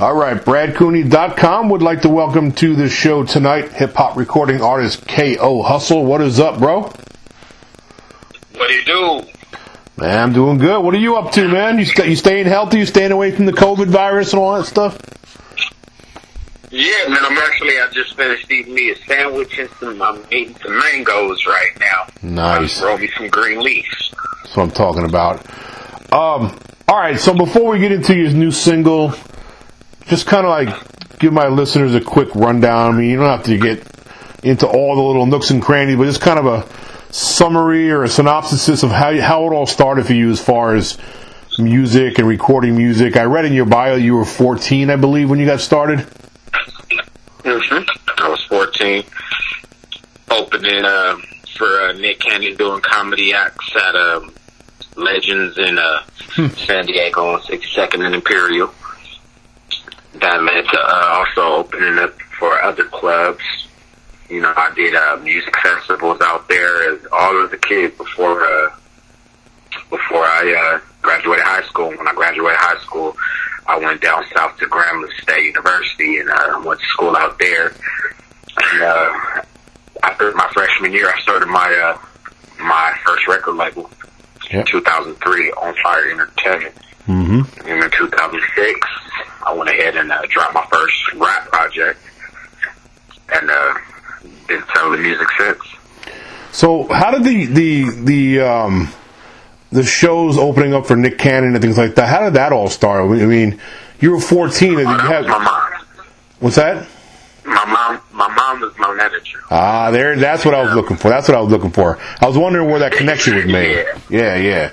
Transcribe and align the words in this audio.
All 0.00 0.14
right, 0.14 0.42
BradCooney.com 0.42 1.68
would 1.68 1.82
like 1.82 2.00
to 2.02 2.08
welcome 2.08 2.52
to 2.52 2.74
the 2.74 2.88
show 2.88 3.22
tonight 3.22 3.70
hip 3.72 3.92
hop 3.92 4.16
recording 4.16 4.62
artist 4.62 5.06
Kayo 5.06 5.62
Hustle. 5.62 6.06
What 6.06 6.22
is 6.22 6.40
up, 6.40 6.58
bro? 6.58 6.84
What 6.84 8.68
do 8.68 8.72
you 8.72 8.84
do? 8.86 9.28
Man, 9.98 10.18
I'm 10.18 10.32
doing 10.32 10.56
good. 10.56 10.82
What 10.82 10.94
are 10.94 10.98
you 10.98 11.18
up 11.18 11.32
to, 11.32 11.46
man? 11.46 11.78
You, 11.78 11.84
st- 11.84 12.08
you 12.08 12.16
staying 12.16 12.46
healthy? 12.46 12.78
You 12.78 12.86
staying 12.86 13.12
away 13.12 13.30
from 13.32 13.44
the 13.44 13.52
COVID 13.52 13.88
virus 13.88 14.32
and 14.32 14.40
all 14.40 14.56
that 14.56 14.64
stuff? 14.64 14.98
Yeah, 16.70 17.08
man, 17.08 17.18
I'm 17.22 17.36
actually, 17.36 17.78
I 17.78 17.86
just 17.92 18.16
finished 18.16 18.50
eating 18.50 18.72
me 18.72 18.92
a 18.92 18.96
sandwich 19.04 19.58
and 19.58 19.68
some, 19.80 20.00
I'm 20.00 20.24
eating 20.32 20.56
some 20.64 20.78
mangoes 20.78 21.44
right 21.44 21.78
now. 21.78 22.06
Nice. 22.22 22.80
Roll 22.80 22.96
me 22.96 23.10
some 23.18 23.28
green 23.28 23.60
leaves. 23.60 24.14
That's 24.44 24.56
what 24.56 24.62
I'm 24.62 24.70
talking 24.70 25.04
about. 25.04 25.44
Um, 26.10 26.58
all 26.88 26.96
right, 26.96 27.20
so 27.20 27.34
before 27.34 27.72
we 27.72 27.80
get 27.80 27.92
into 27.92 28.16
your 28.16 28.30
new 28.30 28.50
single, 28.50 29.12
just 30.10 30.26
kind 30.26 30.44
of 30.44 30.50
like 30.50 31.18
give 31.18 31.32
my 31.32 31.48
listeners 31.48 31.94
a 31.94 32.00
quick 32.00 32.34
rundown. 32.34 32.94
I 32.94 32.98
mean, 32.98 33.10
you 33.10 33.16
don't 33.16 33.26
have 33.26 33.44
to 33.44 33.56
get 33.56 33.86
into 34.42 34.66
all 34.66 34.96
the 34.96 35.02
little 35.02 35.24
nooks 35.24 35.50
and 35.50 35.62
crannies, 35.62 35.96
but 35.96 36.04
just 36.04 36.20
kind 36.20 36.38
of 36.38 36.46
a 36.46 37.12
summary 37.12 37.90
or 37.90 38.02
a 38.02 38.08
synopsis 38.08 38.82
of 38.82 38.90
how 38.90 39.18
how 39.20 39.46
it 39.46 39.54
all 39.54 39.66
started 39.66 40.06
for 40.06 40.12
you 40.12 40.30
as 40.30 40.40
far 40.40 40.74
as 40.74 40.98
music 41.58 42.18
and 42.18 42.26
recording 42.26 42.76
music. 42.76 43.16
I 43.16 43.24
read 43.24 43.44
in 43.44 43.52
your 43.52 43.66
bio 43.66 43.94
you 43.94 44.16
were 44.16 44.24
14, 44.24 44.90
I 44.90 44.96
believe, 44.96 45.30
when 45.30 45.38
you 45.38 45.46
got 45.46 45.60
started. 45.60 46.00
Mm-hmm. 47.44 47.88
I 48.18 48.28
was 48.28 48.44
14, 48.46 49.04
opening 50.30 50.84
uh, 50.84 51.16
for 51.56 51.82
uh, 51.82 51.92
Nick 51.92 52.20
Cannon 52.20 52.56
doing 52.56 52.80
comedy 52.80 53.32
acts 53.32 53.70
at 53.76 53.94
um, 53.94 54.32
Legends 54.96 55.56
in 55.58 55.78
uh, 55.78 56.02
San 56.56 56.86
Diego 56.86 57.34
on 57.34 57.40
62nd 57.42 58.04
and 58.04 58.14
Imperial. 58.14 58.74
That 60.20 60.42
led 60.42 60.64
to 60.68 60.78
uh, 60.78 61.06
also 61.18 61.56
opening 61.56 61.98
up 61.98 62.20
for 62.38 62.60
other 62.62 62.84
clubs. 62.84 63.42
You 64.28 64.40
know, 64.40 64.52
I 64.56 64.72
did 64.74 64.94
uh, 64.94 65.16
music 65.22 65.54
festivals 65.60 66.20
out 66.20 66.48
there 66.48 66.92
as 66.92 67.00
all 67.12 67.42
of 67.42 67.50
the 67.50 67.56
kids 67.56 67.96
before 67.96 68.44
uh, 68.44 68.70
before 69.88 70.24
I 70.24 70.54
uh, 70.76 70.80
graduated 71.02 71.44
high 71.44 71.66
school. 71.66 71.88
When 71.88 72.06
I 72.06 72.14
graduated 72.14 72.58
high 72.58 72.80
school, 72.80 73.16
I 73.66 73.78
went 73.78 74.00
down 74.00 74.24
south 74.34 74.56
to 74.58 74.66
Grambling 74.66 75.12
State 75.20 75.46
University 75.46 76.18
and 76.18 76.30
uh, 76.30 76.62
went 76.64 76.80
to 76.80 76.86
school 76.86 77.16
out 77.16 77.38
there. 77.38 77.72
And 78.72 78.82
uh, 78.82 79.42
after 80.02 80.32
my 80.32 80.48
freshman 80.52 80.92
year, 80.92 81.08
I 81.08 81.20
started 81.22 81.46
my 81.46 81.72
uh, 81.74 81.98
my 82.62 82.94
first 83.04 83.26
record 83.26 83.56
label 83.56 83.90
Yep. 84.52 84.66
2003 84.66 85.50
On 85.52 85.74
Fire 85.82 86.10
Entertainment. 86.10 86.74
Mm-hmm. 87.06 87.68
And 87.68 87.84
in 87.84 87.90
2006, 87.90 88.88
I 89.46 89.52
went 89.54 89.70
ahead 89.70 89.96
and 89.96 90.10
uh, 90.12 90.22
dropped 90.28 90.54
my 90.54 90.66
first 90.70 91.14
rap 91.14 91.48
project, 91.48 91.98
and 93.32 93.50
uh, 93.50 93.74
been 94.48 94.62
selling 94.74 95.02
music 95.02 95.28
since. 95.38 95.58
So, 96.52 96.84
how 96.92 97.10
did 97.12 97.24
the 97.24 97.46
the 97.46 97.90
the 98.04 98.40
um, 98.40 98.88
the 99.72 99.82
shows 99.84 100.36
opening 100.36 100.74
up 100.74 100.86
for 100.86 100.96
Nick 100.96 101.18
Cannon 101.18 101.54
and 101.54 101.62
things 101.62 101.78
like 101.78 101.94
that? 101.94 102.08
How 102.08 102.24
did 102.24 102.34
that 102.34 102.52
all 102.52 102.68
start? 102.68 103.02
I 103.04 103.24
mean, 103.26 103.60
you 104.00 104.10
were 104.12 104.20
14 104.20 104.78
and 104.78 104.88
Oh, 104.88 104.92
you 104.92 104.98
had 104.98 105.26
my 105.26 105.38
mom. 105.38 105.72
what's 106.40 106.56
that? 106.56 106.86
My 107.44 107.64
mom, 107.64 108.00
my 108.12 108.28
mom 108.34 108.60
was 108.60 108.76
my 108.78 108.92
manager. 108.94 109.38
Ah, 109.50 109.90
there. 109.90 110.16
That's 110.16 110.44
what 110.44 110.54
I 110.54 110.62
was 110.62 110.74
looking 110.74 110.96
for. 110.96 111.08
That's 111.08 111.26
what 111.28 111.36
I 111.36 111.40
was 111.40 111.50
looking 111.50 111.70
for. 111.70 111.98
I 112.20 112.26
was 112.26 112.36
wondering 112.36 112.68
where 112.68 112.80
that 112.80 112.92
connection 112.92 113.36
was 113.36 113.46
made. 113.46 113.86
Yeah, 114.10 114.36
yeah. 114.36 114.72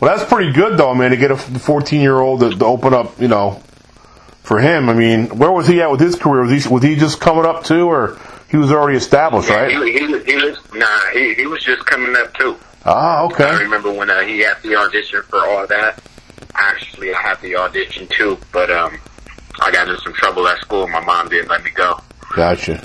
Well, 0.00 0.14
that's 0.14 0.28
pretty 0.30 0.52
good 0.52 0.76
though, 0.76 0.94
man. 0.94 1.10
To 1.12 1.16
get 1.16 1.30
a 1.30 1.36
14 1.36 2.00
year 2.00 2.18
old 2.18 2.40
to, 2.40 2.50
to 2.50 2.64
open 2.64 2.92
up, 2.92 3.18
you 3.20 3.28
know, 3.28 3.62
for 4.46 4.60
him. 4.60 4.88
I 4.88 4.94
mean, 4.94 5.26
where 5.38 5.50
was 5.50 5.66
he 5.66 5.82
at 5.82 5.90
with 5.90 6.00
his 6.00 6.14
career? 6.14 6.42
Was 6.42 6.64
he 6.64 6.68
was 6.72 6.82
he 6.82 6.94
just 6.94 7.20
coming 7.20 7.44
up 7.44 7.64
too, 7.64 7.88
or 7.88 8.16
he 8.48 8.56
was 8.56 8.70
already 8.70 8.96
established, 8.96 9.48
Yeah, 9.48 9.62
right? 9.62 9.70
he, 9.86 9.98
he, 9.98 10.06
was- 10.06 10.24
he 10.24 10.34
was 10.36 10.58
nah, 10.72 11.00
he, 11.12 11.34
he 11.34 11.46
was 11.46 11.62
just 11.64 11.84
coming 11.84 12.14
up 12.16 12.32
too. 12.34 12.56
Ah, 12.84 13.24
okay. 13.24 13.44
I 13.44 13.58
remember 13.62 13.92
when 13.92 14.08
uh, 14.08 14.20
he 14.20 14.38
had 14.38 14.62
the 14.62 14.76
audition 14.76 15.20
for 15.24 15.44
all 15.44 15.66
that. 15.66 16.00
Actually, 16.54 17.12
I 17.12 17.20
had 17.20 17.40
the 17.42 17.56
audition 17.56 18.06
too, 18.06 18.38
but 18.52 18.70
um, 18.70 18.96
I 19.60 19.72
got 19.72 19.88
in 19.88 19.98
some 19.98 20.12
trouble 20.14 20.46
at 20.46 20.58
school. 20.60 20.84
And 20.84 20.92
my 20.92 21.00
mom 21.00 21.28
didn't 21.28 21.48
let 21.50 21.64
me 21.64 21.70
go. 21.72 21.98
Gotcha. 22.34 22.82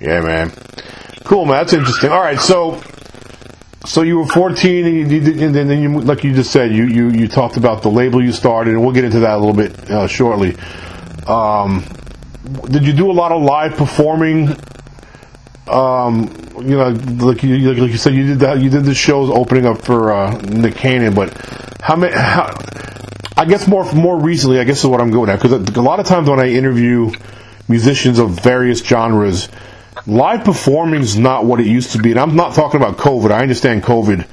Yeah, 0.00 0.20
man. 0.20 0.52
Cool, 1.24 1.46
man. 1.46 1.56
That's 1.56 1.72
interesting. 1.72 2.10
All 2.10 2.20
right, 2.20 2.38
so 2.38 2.82
so 3.84 4.02
you 4.02 4.18
were 4.18 4.26
14, 4.26 4.86
and, 4.86 5.10
you, 5.10 5.18
and 5.46 5.54
then 5.54 5.68
then 5.68 5.82
you, 5.82 6.00
like 6.00 6.24
you 6.24 6.34
just 6.34 6.50
said, 6.50 6.72
you, 6.72 6.86
you 6.86 7.10
you 7.10 7.28
talked 7.28 7.56
about 7.56 7.82
the 7.82 7.90
label 7.90 8.22
you 8.22 8.32
started, 8.32 8.72
and 8.74 8.82
we'll 8.82 8.94
get 8.94 9.04
into 9.04 9.20
that 9.20 9.34
a 9.34 9.38
little 9.38 9.54
bit 9.54 9.90
uh, 9.90 10.06
shortly. 10.06 10.56
Um, 11.26 11.84
did 12.64 12.84
you 12.86 12.92
do 12.92 13.10
a 13.10 13.12
lot 13.12 13.32
of 13.32 13.42
live 13.42 13.74
performing? 13.76 14.56
Um, 15.66 16.34
you 16.60 16.76
know, 16.76 16.90
like 17.24 17.42
you 17.42 17.72
like 17.72 17.90
you 17.90 17.96
said, 17.96 18.14
you 18.14 18.26
did 18.26 18.40
that. 18.40 18.60
You 18.60 18.70
did 18.70 18.84
the 18.84 18.94
shows 18.94 19.30
opening 19.30 19.66
up 19.66 19.82
for 19.82 20.12
uh, 20.12 20.38
Nick 20.42 20.76
Cannon, 20.76 21.14
but 21.14 21.32
how 21.80 21.96
many? 21.96 22.14
How, 22.14 22.54
I 23.36 23.46
guess 23.46 23.66
more 23.66 23.90
more 23.92 24.20
recently, 24.20 24.60
I 24.60 24.64
guess 24.64 24.78
is 24.78 24.86
what 24.86 25.00
I'm 25.00 25.10
going 25.10 25.28
at 25.28 25.40
because 25.40 25.52
a 25.52 25.82
lot 25.82 26.00
of 26.00 26.06
times 26.06 26.28
when 26.30 26.38
I 26.38 26.50
interview 26.50 27.10
musicians 27.68 28.18
of 28.18 28.40
various 28.40 28.84
genres, 28.84 29.48
live 30.06 30.44
performing 30.44 31.00
is 31.00 31.16
not 31.16 31.44
what 31.44 31.60
it 31.60 31.66
used 31.66 31.92
to 31.92 31.98
be. 31.98 32.10
And 32.10 32.20
I'm 32.20 32.36
not 32.36 32.54
talking 32.54 32.80
about 32.80 32.96
COVID. 32.98 33.30
I 33.30 33.40
understand 33.42 33.82
COVID 33.82 34.26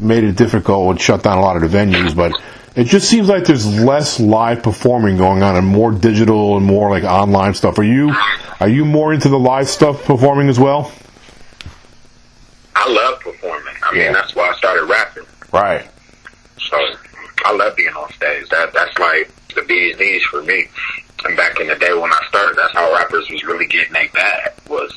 made 0.00 0.24
it 0.24 0.36
difficult 0.36 0.90
and 0.90 1.00
shut 1.00 1.22
down 1.22 1.38
a 1.38 1.40
lot 1.40 1.56
of 1.62 1.70
the 1.70 1.76
venues, 1.76 2.14
but 2.16 2.32
it 2.74 2.84
just 2.84 3.08
seems 3.08 3.28
like 3.28 3.44
there's 3.44 3.66
less 3.80 4.18
live 4.18 4.62
performing 4.62 5.16
going 5.16 5.42
on 5.42 5.56
and 5.56 5.66
more 5.66 5.92
digital 5.92 6.56
and 6.56 6.66
more 6.66 6.90
like 6.90 7.04
online 7.04 7.54
stuff. 7.54 7.78
Are 7.78 7.84
you 7.84 8.12
are 8.60 8.68
you 8.68 8.84
more 8.84 9.12
into 9.12 9.28
the 9.28 9.38
live 9.38 9.68
stuff 9.68 10.04
performing 10.04 10.48
as 10.48 10.58
well? 10.58 10.90
I 12.74 12.88
love 12.90 13.20
performing. 13.20 13.74
I 13.82 13.92
mean, 13.92 14.02
Yeah. 14.02 14.12
that's 14.12 14.34
why 14.34 14.48
I 14.50 14.54
started 14.56 14.84
rapping. 14.86 15.24
Right. 15.52 15.86
So 16.58 16.76
I 17.44 17.52
love 17.52 17.76
being 17.76 17.90
on 17.90 18.10
stage. 18.12 18.48
That 18.48 18.72
that's 18.72 18.98
like 18.98 19.30
the 19.54 19.62
bee's 19.62 19.98
knees 19.98 20.22
for 20.24 20.42
me. 20.42 20.66
And 21.24 21.36
back 21.36 21.60
in 21.60 21.68
the 21.68 21.76
day 21.76 21.92
when 21.94 22.10
I 22.12 22.20
started, 22.28 22.56
that's 22.56 22.72
how 22.72 22.92
rappers 22.92 23.28
was 23.30 23.44
really 23.44 23.66
getting 23.66 23.92
their 23.92 24.08
bag 24.08 24.50
was 24.68 24.92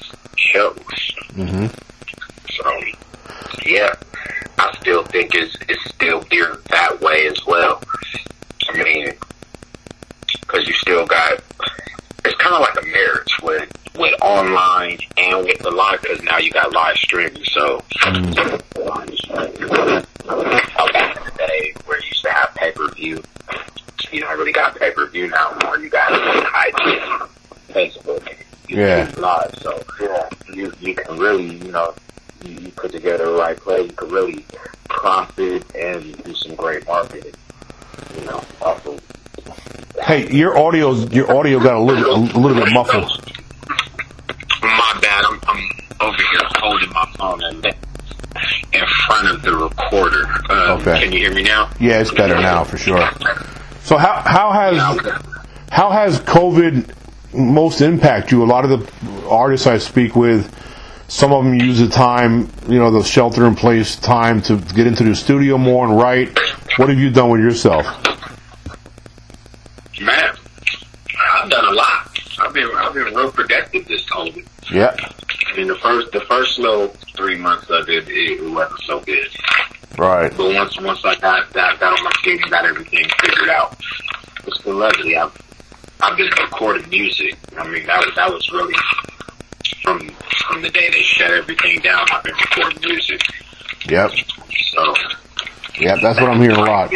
shows. 0.55 0.77
hmm 1.33 1.65
So 2.49 2.81
yeah, 3.65 3.93
I 4.57 4.75
still 4.79 5.03
think 5.03 5.31
it's 5.35 5.55
it's 5.67 5.83
still 5.93 6.21
geared 6.23 6.63
that 6.69 7.01
way 7.01 7.27
as 7.27 7.45
well. 7.45 7.81
I 8.69 8.83
mean, 8.83 9.11
because 10.41 10.67
you 10.67 10.73
still 10.75 11.05
got 11.05 11.39
it's 12.23 12.35
kind 12.37 12.55
of 12.55 12.61
like 12.61 12.81
a 12.81 12.87
marriage 12.87 13.33
with 13.43 13.69
with 13.97 14.13
online 14.21 14.97
and 15.17 15.43
with 15.45 15.59
the 15.59 15.71
live 15.71 16.01
because 16.01 16.21
now 16.23 16.37
you 16.37 16.51
got 16.51 16.71
live 16.73 16.95
streaming. 16.97 17.43
So 17.45 17.81
how 20.73 20.91
back 20.91 21.17
in 21.17 21.23
the 21.23 21.31
day 21.37 21.73
where 21.85 21.99
you 21.99 22.07
used 22.07 22.23
to 22.23 22.31
have 22.31 22.53
pay 22.55 22.71
per 22.71 22.89
view, 22.91 23.21
you 24.11 24.21
don't 24.21 24.37
really 24.37 24.51
got 24.51 24.77
pay 24.77 24.91
per 24.91 25.07
view 25.07 25.27
now 25.27 25.57
more. 25.63 25.77
You 25.79 25.89
got 25.89 26.11
IG, 26.11 26.99
Facebook, 27.69 28.21
YouTube 28.67 28.69
Yeah. 28.69 29.11
live. 29.17 29.53
So 29.61 29.81
yeah, 30.01 30.29
you 30.53 30.73
you 30.81 30.95
can 31.15 31.23
really 31.23 31.55
you 31.57 31.71
know 31.71 31.93
you, 32.43 32.51
you 32.53 32.71
put 32.71 32.91
together 32.91 33.25
the 33.25 33.37
right 33.37 33.57
play. 33.57 33.83
You 33.83 33.91
can 33.93 34.09
really 34.09 34.45
profit 34.89 35.63
and 35.75 36.23
do 36.23 36.35
some 36.35 36.55
great 36.55 36.85
marketing. 36.87 37.33
You 38.19 38.25
know, 38.25 38.43
off 38.61 38.85
of 38.85 39.01
Hey, 40.03 40.29
your 40.31 40.57
audio 40.57 40.93
your 40.93 41.35
audio 41.35 41.59
got 41.59 41.75
a 41.75 41.79
little 41.79 42.15
a 42.15 42.37
little 42.39 42.53
bit 42.63 42.73
muffled. 42.73 43.09
My 44.61 44.99
bad. 45.01 45.25
I'm, 45.25 45.39
I'm 45.47 45.63
over 46.01 46.17
here 46.17 46.41
holding 46.57 46.89
my 46.91 47.11
phone 47.17 47.43
in, 47.45 47.65
in 48.73 48.85
front 49.07 49.29
of 49.29 49.41
the 49.41 49.55
recorder. 49.55 50.25
Uh, 50.49 50.77
Okay. 50.81 50.99
Can 51.03 51.11
you 51.13 51.19
hear 51.19 51.33
me 51.33 51.43
now? 51.43 51.71
Yeah, 51.79 52.01
it's 52.01 52.11
better 52.11 52.35
now 52.35 52.63
for 52.63 52.77
sure. 52.77 53.09
So 53.83 53.97
how 53.97 54.21
how 54.21 54.49
Yeah, 54.71 54.87
has 54.89 54.99
okay. 54.99 55.29
how 55.71 55.89
has 55.91 56.19
COVID 56.21 56.93
most 57.33 57.81
impact 57.81 58.31
you? 58.31 58.43
A 58.43 58.45
lot 58.45 58.65
of 58.65 58.71
the 58.71 59.27
artists 59.29 59.65
I 59.67 59.77
speak 59.77 60.15
with, 60.15 60.53
some 61.07 61.31
of 61.31 61.43
them 61.43 61.53
use 61.53 61.79
the 61.79 61.87
time, 61.87 62.49
you 62.67 62.79
know, 62.79 62.91
the 62.91 63.03
shelter 63.03 63.45
in 63.45 63.55
place 63.55 63.95
time 63.95 64.41
to 64.43 64.57
get 64.57 64.87
into 64.87 65.03
the 65.03 65.15
studio 65.15 65.57
more 65.57 65.85
and 65.87 65.97
write. 65.97 66.37
What 66.77 66.89
have 66.89 66.97
you 66.97 67.09
done 67.09 67.29
with 67.29 67.41
yourself? 67.41 67.85
Man, 70.01 70.35
I've 71.33 71.49
done 71.49 71.65
a 71.65 71.71
lot. 71.71 72.19
I've 72.39 72.53
been 72.53 72.69
I've 72.75 72.93
been 72.93 73.13
real 73.13 73.31
productive 73.31 73.87
this 73.87 74.03
COVID. 74.09 74.45
Yeah, 74.71 74.95
I 75.47 75.57
mean, 75.57 75.67
the 75.67 75.75
first 75.75 76.11
the 76.11 76.21
first 76.21 76.59
little 76.59 76.87
three 77.15 77.37
months 77.37 77.69
of 77.69 77.87
it, 77.87 78.09
it, 78.09 78.41
it 78.41 78.51
wasn't 78.51 78.81
so 78.81 78.99
good. 79.01 79.27
right. 79.97 80.35
But 80.35 80.53
once 80.53 80.79
once 80.81 81.05
I 81.05 81.15
got 81.15 81.53
got, 81.53 81.79
got 81.79 81.97
on 81.97 82.03
my 82.03 82.11
feet 82.23 82.41
and 82.41 82.51
got 82.51 82.65
everything 82.65 83.05
figured 83.21 83.49
out, 83.49 83.77
it's 84.45 84.61
been 84.63 84.77
lovely. 84.77 85.15
I've 85.15 85.31
I've 86.01 86.17
been 86.17 86.29
recording 86.41 86.89
music. 86.89 87.37
I 87.57 87.65
mean, 87.69 87.85
that 87.85 88.05
was 88.05 88.15
that 88.15 88.29
was 88.29 88.51
really 88.51 88.75
from 89.85 90.09
from 90.47 90.61
the 90.61 90.69
day 90.69 90.89
they 90.91 91.01
shut 91.01 91.31
everything 91.31 91.79
down. 91.79 92.05
I've 92.11 92.23
been 92.23 92.33
recording 92.35 92.79
music. 92.89 93.21
Yep, 93.87 94.11
So 94.71 94.93
yep. 95.79 95.99
That's 96.01 96.19
what 96.19 96.29
I'm 96.31 96.41
hearing 96.41 96.57
a 96.57 96.61
lot. 96.63 96.91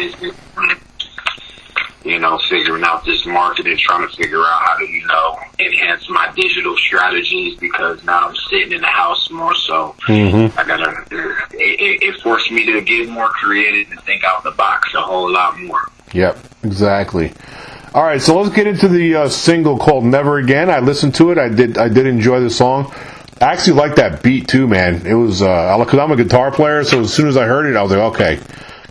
You 2.05 2.17
know, 2.17 2.39
figuring 2.49 2.83
out 2.85 3.03
this 3.05 3.25
marketing, 3.25 3.77
trying 3.77 4.07
to 4.07 4.15
figure 4.15 4.39
out 4.39 4.61
how 4.63 4.77
to, 4.77 4.85
you 4.85 5.05
know, 5.05 5.37
enhance 5.59 6.09
my 6.09 6.31
digital 6.33 6.75
strategies 6.77 7.59
because 7.59 8.01
now 8.05 8.29
I'm 8.29 8.35
sitting 8.49 8.71
in 8.71 8.81
the 8.81 8.87
house 8.87 9.29
more. 9.29 9.53
So 9.53 9.95
Mm-hmm. 10.07 10.57
I 10.57 10.63
gotta, 10.63 11.05
it, 11.51 11.79
it, 11.79 12.03
it 12.03 12.21
forced 12.21 12.51
me 12.51 12.65
to 12.65 12.81
get 12.81 13.09
more 13.09 13.27
creative 13.29 13.91
and 13.91 14.01
think 14.03 14.23
out 14.23 14.43
the 14.43 14.51
box 14.51 14.91
a 14.95 15.01
whole 15.01 15.29
lot 15.31 15.59
more. 15.59 15.81
Yep, 16.13 16.37
exactly. 16.63 17.33
All 17.93 18.03
right, 18.03 18.21
so 18.21 18.39
let's 18.39 18.53
get 18.55 18.67
into 18.67 18.87
the 18.87 19.15
uh, 19.15 19.29
single 19.29 19.77
called 19.77 20.03
"Never 20.05 20.37
Again." 20.37 20.69
I 20.69 20.79
listened 20.79 21.15
to 21.15 21.31
it. 21.31 21.37
I 21.39 21.49
did. 21.49 21.77
I 21.77 21.89
did 21.89 22.05
enjoy 22.05 22.39
the 22.39 22.49
song. 22.49 22.93
I 23.41 23.53
actually 23.53 23.73
like 23.77 23.95
that 23.95 24.21
beat 24.21 24.47
too, 24.47 24.67
man. 24.67 25.07
It 25.07 25.13
was 25.15 25.39
because 25.39 25.93
I'm 25.99 26.11
a 26.11 26.15
guitar 26.15 26.51
player, 26.51 26.83
so 26.83 27.01
as 27.01 27.13
soon 27.13 27.27
as 27.27 27.35
I 27.37 27.45
heard 27.45 27.65
it, 27.65 27.75
I 27.75 27.81
was 27.81 27.91
like, 27.91 27.99
okay, 28.13 28.39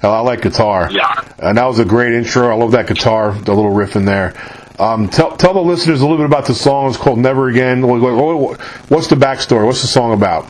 I 0.03 0.19
like 0.21 0.43
guitar. 0.43 0.89
Yeah. 0.91 1.15
And 1.39 1.59
that 1.59 1.67
was 1.67 1.79
a 1.79 1.85
great 1.85 2.13
intro. 2.15 2.51
I 2.51 2.55
love 2.55 2.73
that 2.73 2.89
guitar, 2.89 3.33
the 3.33 3.55
little 3.55 3.71
riff 3.71 3.95
in 3.95 4.05
there. 4.05 4.35
Um, 4.81 5.09
tell 5.09 5.37
tell 5.37 5.55
the 5.55 5.61
listeners 5.61 6.01
a 6.01 6.03
little 6.03 6.17
bit 6.17 6.27
about 6.27 6.47
the 6.47 6.55
song. 6.55 6.89
It's 6.89 6.97
called 6.97 7.19
"Never 7.21 7.49
Again." 7.49 7.87
What- 7.87 8.01
what- 8.01 8.61
What's 8.91 9.07
the 9.07 9.17
backstory? 9.17 9.65
What's 9.65 9.83
the 9.83 9.87
song 9.89 10.13
about? 10.13 10.49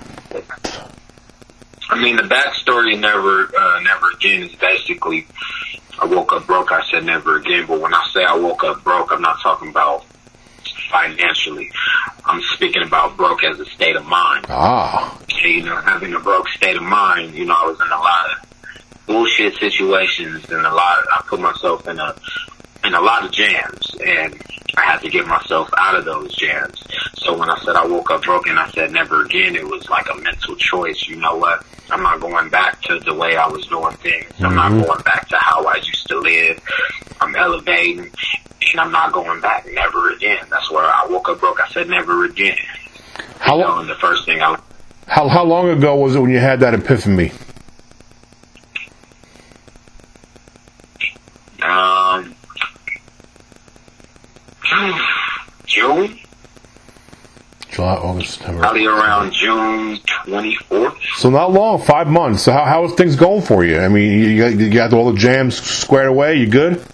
I 1.91 2.01
mean, 2.01 2.17
the 2.17 2.23
backstory 2.23 2.99
never, 2.99 3.51
uh, 3.59 3.81
never 3.81 4.11
again 4.15 4.43
is 4.43 4.55
basically, 4.57 5.27
I 6.01 6.07
woke 6.07 6.33
up 6.33 6.47
broke. 6.47 6.73
I 6.73 6.83
said 6.91 7.05
never 7.05 7.37
again. 7.37 7.67
But 7.67 7.81
when 7.81 7.95
I 7.95 8.09
say 8.13 8.25
I 8.25 8.37
woke 8.37 8.65
up 8.65 8.83
broke, 8.85 9.13
I'm 9.13 9.23
not 9.23 9.41
talking 9.41 9.69
about 9.69 10.05
financially. 10.91 11.71
I'm 12.25 12.41
speaking 12.55 12.83
about 12.83 13.17
broke 13.17 13.43
as 13.45 13.59
a 13.61 13.65
state 13.67 13.97
of 13.97 14.07
mind. 14.07 14.47
Ah, 14.49 15.19
And, 15.29 15.41
you 15.45 15.63
know, 15.63 15.77
having 15.81 16.15
a 16.15 16.21
broke 16.21 16.49
state 16.49 16.77
of 16.77 16.83
mind, 16.83 17.35
you 17.35 17.45
know, 17.45 17.55
I 17.55 17.67
was 17.67 17.81
in 17.81 17.87
a 17.87 17.99
lot 17.99 18.31
of 18.33 19.07
bullshit 19.07 19.55
situations 19.57 20.49
and 20.51 20.67
a 20.67 20.75
lot, 20.75 20.99
of, 20.99 21.07
I 21.11 21.23
put 21.27 21.41
myself 21.41 21.87
in 21.89 21.99
a, 21.99 22.15
in 22.89 22.95
a 22.95 23.01
lot 23.01 23.25
of 23.25 23.31
jams 23.31 23.95
and 24.05 24.35
I 24.77 24.83
had 24.83 24.99
to 25.03 25.11
get 25.11 25.27
myself 25.27 25.69
out 25.77 25.95
of 25.95 26.05
those 26.07 26.35
jams. 26.35 26.83
So 27.17 27.37
when 27.37 27.51
I 27.51 27.59
said 27.59 27.77
I 27.77 27.87
woke 27.87 28.11
up 28.11 28.23
broken, 28.23 28.57
I 28.57 28.71
said 28.71 28.93
never 28.93 29.25
again, 29.25 29.55
it 29.57 29.65
was 29.65 29.89
like 29.91 30.07
a 30.11 30.17
mental 30.17 30.57
choice. 30.57 31.07
You 31.07 31.17
know 31.17 31.37
what? 31.37 31.67
I'm 31.91 32.03
not 32.03 32.21
going 32.21 32.49
back 32.49 32.81
to 32.83 32.99
the 33.01 33.15
way 33.15 33.37
I 33.37 33.47
was 33.47 33.67
doing 33.67 33.95
things. 33.97 34.33
I'm 34.41 34.55
not 34.55 34.71
going 34.71 35.03
back 35.03 35.29
to 35.29 35.37
how 35.37 35.65
I 35.65 35.77
used 35.77 36.07
to 36.09 36.19
live. 36.19 36.61
I'm 37.21 37.37
elevating 37.37 38.11
and 38.71 38.81
I'm 38.81 38.91
not 38.91 39.13
going 39.13 39.41
back 39.41 39.67
never 39.73 40.11
again. 40.13 40.47
That's 40.51 40.71
where 40.71 40.85
I 40.85 41.07
woke 41.11 41.29
up 41.29 41.41
broke. 41.41 41.61
I 41.61 41.69
said 41.69 41.89
never 41.89 42.25
again. 42.25 42.57
how 43.39 43.59
You 43.59 43.65
know, 43.65 43.79
and 43.81 43.89
the 43.91 43.97
first 43.97 44.25
thing 44.25 44.41
I 44.41 44.59
how 45.07 45.29
how 45.29 45.45
long 45.45 45.69
ago 45.69 45.97
was 45.97 46.15
it 46.15 46.21
when 46.21 46.31
you 46.31 46.39
had 46.39 46.61
that 46.61 46.75
epiphany? 46.75 47.33
Um, 51.63 52.35
June, 55.67 56.19
July, 57.71 57.95
August, 57.95 58.35
September. 58.35 58.61
probably 58.61 58.87
around 58.87 59.33
June 59.33 59.99
24th. 59.99 60.97
So 61.17 61.31
not 61.31 61.53
long, 61.53 61.81
five 61.81 62.09
months. 62.09 62.43
So 62.43 62.53
how 62.53 62.65
how 62.65 62.85
is 62.85 62.93
things 62.95 63.17
going 63.17 63.43
for 63.43 63.65
you? 63.65 63.79
I 63.79 63.89
mean, 63.89 64.19
you, 64.21 64.39
got, 64.39 64.53
you 64.59 64.71
got 64.71 64.93
all 64.93 65.13
the 65.13 65.19
jams 65.19 65.61
squared 65.61 66.09
away. 66.09 66.37
You 66.37 66.47
good? 66.49 66.85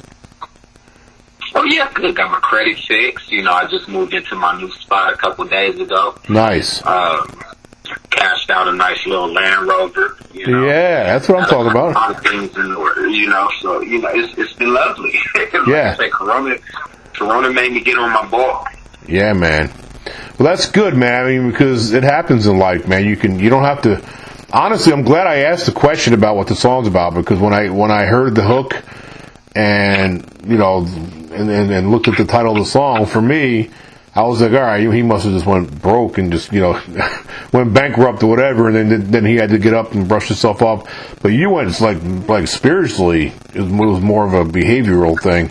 Oh 1.54 1.64
yeah, 1.64 1.90
good. 1.94 2.16
Got 2.16 2.32
my 2.32 2.40
credit 2.40 2.78
fixed. 2.78 3.30
You 3.30 3.42
know, 3.42 3.52
I 3.52 3.66
just 3.68 3.88
moved 3.88 4.12
into 4.14 4.34
my 4.34 4.58
new 4.60 4.70
spot 4.72 5.12
a 5.12 5.16
couple 5.16 5.44
days 5.46 5.78
ago. 5.80 6.16
Nice. 6.28 6.84
Um, 6.84 7.28
cashed 8.10 8.50
out 8.50 8.66
a 8.66 8.72
nice 8.72 9.06
little 9.06 9.32
Land 9.32 9.66
Rover. 9.68 10.16
You 10.32 10.48
know. 10.48 10.66
Yeah, 10.66 11.04
that's 11.04 11.28
what 11.28 11.38
I'm 11.44 11.48
talking 11.48 11.68
A 11.68 11.70
about. 11.70 11.94
lot 11.94 12.10
of 12.16 12.22
things 12.24 12.56
in 12.56 12.74
order, 12.74 13.06
you 13.06 13.28
know. 13.28 13.48
So 13.60 13.80
you 13.82 14.00
know, 14.00 14.08
it's 14.12 14.36
it's 14.36 14.52
been 14.54 14.74
lovely. 14.74 15.12
like 15.36 15.52
Yeah. 15.68 15.92
I 15.92 16.02
said, 16.02 16.10
Corona, 16.10 16.56
Corona 17.14 17.52
made 17.52 17.72
me 17.72 17.80
get 17.80 17.96
on 17.96 18.12
my 18.12 18.26
ball. 18.26 18.66
Yeah, 19.06 19.32
man. 19.32 19.70
Well, 20.38 20.48
that's 20.48 20.70
good, 20.70 20.96
man. 20.96 21.24
I 21.24 21.28
mean, 21.28 21.50
because 21.50 21.92
it 21.92 22.02
happens 22.02 22.46
in 22.46 22.58
life, 22.58 22.88
man. 22.88 23.04
You 23.04 23.16
can, 23.16 23.38
you 23.38 23.50
don't 23.50 23.64
have 23.64 23.82
to. 23.82 24.04
Honestly, 24.52 24.92
I'm 24.92 25.02
glad 25.02 25.26
I 25.26 25.36
asked 25.38 25.66
the 25.66 25.72
question 25.72 26.14
about 26.14 26.36
what 26.36 26.48
the 26.48 26.56
song's 26.56 26.86
about 26.86 27.14
because 27.14 27.38
when 27.38 27.52
I 27.52 27.70
when 27.70 27.90
I 27.90 28.04
heard 28.04 28.34
the 28.34 28.42
hook 28.42 28.82
and 29.54 30.28
you 30.46 30.58
know 30.58 30.78
and 30.78 31.50
and, 31.50 31.70
and 31.70 31.90
looked 31.90 32.08
at 32.08 32.16
the 32.16 32.24
title 32.24 32.52
of 32.52 32.58
the 32.58 32.70
song, 32.70 33.06
for 33.06 33.20
me, 33.20 33.70
I 34.14 34.22
was 34.22 34.40
like, 34.40 34.52
all 34.52 34.60
right, 34.60 34.80
he 34.92 35.02
must 35.02 35.24
have 35.24 35.34
just 35.34 35.46
went 35.46 35.80
broke 35.82 36.18
and 36.18 36.30
just 36.30 36.52
you 36.52 36.60
know 36.60 36.80
went 37.52 37.74
bankrupt 37.74 38.22
or 38.22 38.28
whatever, 38.28 38.68
and 38.68 38.90
then 38.90 39.10
then 39.10 39.24
he 39.24 39.36
had 39.36 39.50
to 39.50 39.58
get 39.58 39.74
up 39.74 39.92
and 39.92 40.08
brush 40.08 40.28
himself 40.28 40.62
off. 40.62 41.18
But 41.22 41.28
you 41.28 41.50
went 41.50 41.80
like 41.80 42.02
like 42.28 42.48
spiritually, 42.48 43.32
it 43.54 43.60
was 43.60 44.00
more 44.00 44.26
of 44.26 44.34
a 44.34 44.44
behavioral 44.44 45.20
thing 45.20 45.50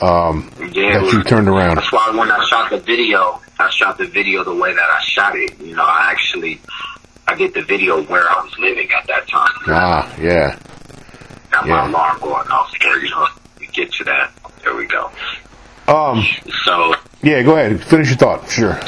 Yeah, 0.00 1.00
that 1.00 1.10
you 1.12 1.22
turned 1.24 1.48
around. 1.48 1.76
That's 1.76 1.90
why 1.92 2.10
when 2.10 2.30
I 2.30 2.44
shot 2.46 2.70
the 2.70 2.78
video, 2.78 3.40
I 3.58 3.68
shot 3.70 3.98
the 3.98 4.06
video 4.06 4.44
the 4.44 4.54
way 4.54 4.72
that 4.72 4.80
I 4.80 5.02
shot 5.02 5.36
it. 5.36 5.58
You 5.60 5.74
know, 5.74 5.84
I 5.84 6.10
actually, 6.10 6.60
I 7.26 7.34
did 7.34 7.54
the 7.54 7.62
video 7.62 8.02
where 8.04 8.28
I 8.30 8.42
was 8.42 8.56
living 8.58 8.88
at 8.92 9.06
that 9.08 9.26
time. 9.28 9.50
Ah, 9.66 10.16
yeah. 10.20 10.58
Got 11.50 11.66
yeah. 11.66 11.72
my 11.72 11.88
alarm 11.88 12.20
going 12.20 12.48
off 12.48 12.72
there, 12.80 13.02
you 13.02 13.10
know, 13.10 13.26
we 13.58 13.66
get 13.68 13.92
to 13.94 14.04
that. 14.04 14.30
There 14.62 14.76
we 14.76 14.86
go. 14.86 15.10
Um, 15.88 16.22
So, 16.64 16.94
yeah, 17.22 17.42
go 17.42 17.56
ahead. 17.56 17.82
Finish 17.82 18.08
your 18.08 18.18
thought. 18.18 18.48
Sure. 18.48 18.78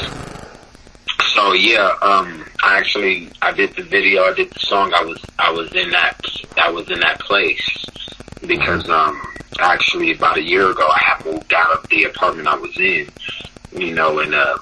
so 1.33 1.53
yeah, 1.53 1.95
um, 2.01 2.45
I 2.63 2.77
actually, 2.77 3.29
I 3.41 3.51
did 3.51 3.75
the 3.75 3.83
video, 3.83 4.23
I 4.23 4.33
did 4.33 4.51
the 4.51 4.59
song, 4.59 4.93
I 4.93 5.03
was, 5.03 5.19
I 5.39 5.51
was 5.51 5.73
in 5.73 5.89
that, 5.89 6.21
I 6.57 6.69
was 6.69 6.89
in 6.89 6.99
that 6.99 7.19
place 7.19 7.67
because, 8.45 8.87
um, 8.89 9.21
actually 9.59 10.11
about 10.13 10.37
a 10.37 10.41
year 10.41 10.69
ago, 10.71 10.87
I 10.87 10.99
had 10.99 11.25
moved 11.25 11.53
out 11.53 11.71
of 11.77 11.87
the 11.89 12.03
apartment 12.05 12.47
I 12.47 12.55
was 12.55 12.77
in, 12.79 13.07
you 13.75 13.93
know, 13.93 14.19
and, 14.19 14.33
uh, 14.33 14.57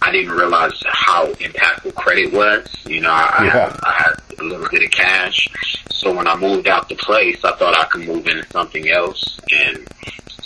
I 0.00 0.10
didn't 0.10 0.32
realize 0.32 0.72
how 0.88 1.26
impactful 1.34 1.94
credit 1.94 2.32
was. 2.32 2.66
You 2.84 3.00
know, 3.02 3.10
I, 3.10 3.34
I, 3.38 3.44
Yeah. 3.44 3.50
had, 3.70 3.80
I 3.84 3.92
had 3.92 4.12
a 4.40 4.42
little 4.42 4.68
bit 4.68 4.82
of 4.82 4.90
cash. 4.90 5.48
So 5.90 6.12
when 6.12 6.26
I 6.26 6.34
moved 6.36 6.66
out 6.66 6.88
the 6.88 6.96
place, 6.96 7.38
I 7.44 7.52
thought 7.52 7.78
I 7.78 7.84
could 7.84 8.06
move 8.06 8.26
into 8.26 8.44
something 8.50 8.88
else 8.88 9.38
and 9.52 9.86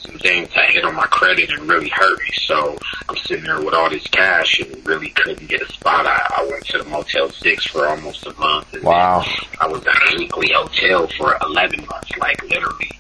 some 0.07 0.19
things 0.19 0.49
that 0.55 0.71
hit 0.71 0.85
on 0.85 0.95
my 0.95 1.07
credit 1.07 1.51
and 1.51 1.69
really 1.69 1.89
hurt 1.89 2.19
me. 2.21 2.31
So 2.47 2.79
I'm 3.09 3.17
sitting 3.17 3.45
there 3.45 3.63
with 3.63 3.75
all 3.75 3.91
this 3.91 4.07
cash 4.07 4.61
and 4.61 4.87
really 4.87 5.11
couldn't 5.11 5.49
get 5.49 5.63
a 5.63 5.73
spot. 5.73 6.07
I, 6.07 6.35
I 6.39 6.49
went 6.51 6.65
to 6.67 6.79
the 6.79 6.85
Motel 6.85 7.31
6 7.31 7.67
for 7.67 7.87
almost 7.89 8.27
a 8.27 8.33
month. 8.39 8.73
And 8.75 8.83
Wow. 8.85 9.25
I 9.61 9.67
was 9.69 9.85
at 9.87 9.95
a 10.15 10.17
weekly 10.19 10.51
hotel 10.53 11.09
for 11.19 11.37
11 11.43 11.87
months, 11.87 12.11
like 12.19 12.43
literally 12.49 12.91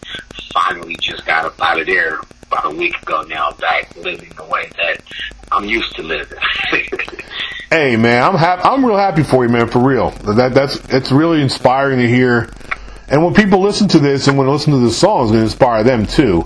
finally 0.52 0.96
just 1.00 1.24
got 1.26 1.44
up 1.44 1.60
out 1.60 1.78
of 1.80 1.86
there 1.86 2.18
about 2.44 2.72
a 2.72 2.76
week 2.76 2.96
ago 3.02 3.22
now, 3.28 3.50
back 3.52 3.94
living 3.96 4.30
the 4.36 4.44
way 4.44 4.70
that 4.76 5.00
I'm 5.52 5.64
used 5.64 5.94
to 5.96 6.02
living. 6.02 6.38
Hey, 7.68 7.96
man, 7.96 8.22
I'm 8.22 8.36
happy. 8.36 8.62
I'm 8.62 8.86
real 8.86 8.96
happy 8.96 9.24
for 9.24 9.44
you, 9.44 9.50
man. 9.50 9.66
For 9.66 9.80
real. 9.80 10.10
That 10.10 10.54
that's 10.54 10.76
it's 10.88 11.10
really 11.10 11.42
inspiring 11.42 11.98
to 11.98 12.06
hear. 12.06 12.48
And 13.08 13.24
when 13.24 13.34
people 13.34 13.60
listen 13.60 13.88
to 13.88 13.98
this 13.98 14.28
and 14.28 14.38
when 14.38 14.46
they 14.46 14.52
listen 14.52 14.72
to 14.72 14.78
this 14.78 14.96
song, 14.96 15.22
it's 15.22 15.30
going 15.32 15.40
to 15.40 15.44
inspire 15.46 15.82
them 15.82 16.06
too. 16.06 16.44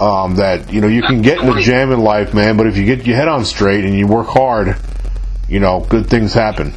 Um, 0.00 0.36
that 0.36 0.72
you 0.72 0.80
know 0.80 0.86
you 0.86 1.02
can 1.02 1.22
get 1.22 1.40
in 1.40 1.46
the 1.46 1.60
jam 1.60 1.90
in 1.90 2.00
life, 2.00 2.32
man. 2.32 2.56
But 2.56 2.68
if 2.68 2.76
you 2.76 2.84
get 2.84 3.04
your 3.04 3.16
head 3.16 3.26
on 3.26 3.44
straight 3.44 3.84
and 3.84 3.98
you 3.98 4.06
work 4.06 4.28
hard, 4.28 4.76
you 5.48 5.58
know, 5.58 5.80
good 5.80 6.08
things 6.08 6.34
happen. 6.34 6.72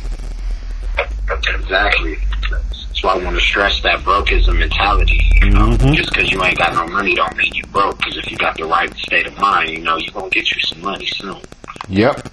exactly. 1.30 2.18
That's 2.50 3.04
why 3.04 3.14
I 3.14 3.24
want 3.24 3.36
to 3.36 3.42
stress 3.42 3.82
that 3.82 4.04
broke 4.04 4.32
is 4.32 4.48
a 4.48 4.54
mentality. 4.54 5.22
You 5.42 5.52
know, 5.52 5.78
just 5.78 6.14
because 6.14 6.32
you 6.32 6.44
ain't 6.44 6.58
got 6.58 6.74
no 6.74 6.88
money 6.88 7.16
don't 7.16 7.36
mean 7.36 7.54
you 7.54 7.64
broke. 7.68 7.98
Because 7.98 8.18
if 8.18 8.32
you 8.32 8.38
got 8.38 8.58
the 8.58 8.66
right 8.66 8.92
state 8.98 9.28
of 9.28 9.38
mind, 9.40 9.70
you 9.70 9.80
know, 9.80 9.98
you're 9.98 10.14
gonna 10.14 10.30
get 10.30 10.50
you 10.52 10.60
some 10.62 10.82
money 10.82 11.06
soon. 11.06 11.42
Yep. 11.90 12.30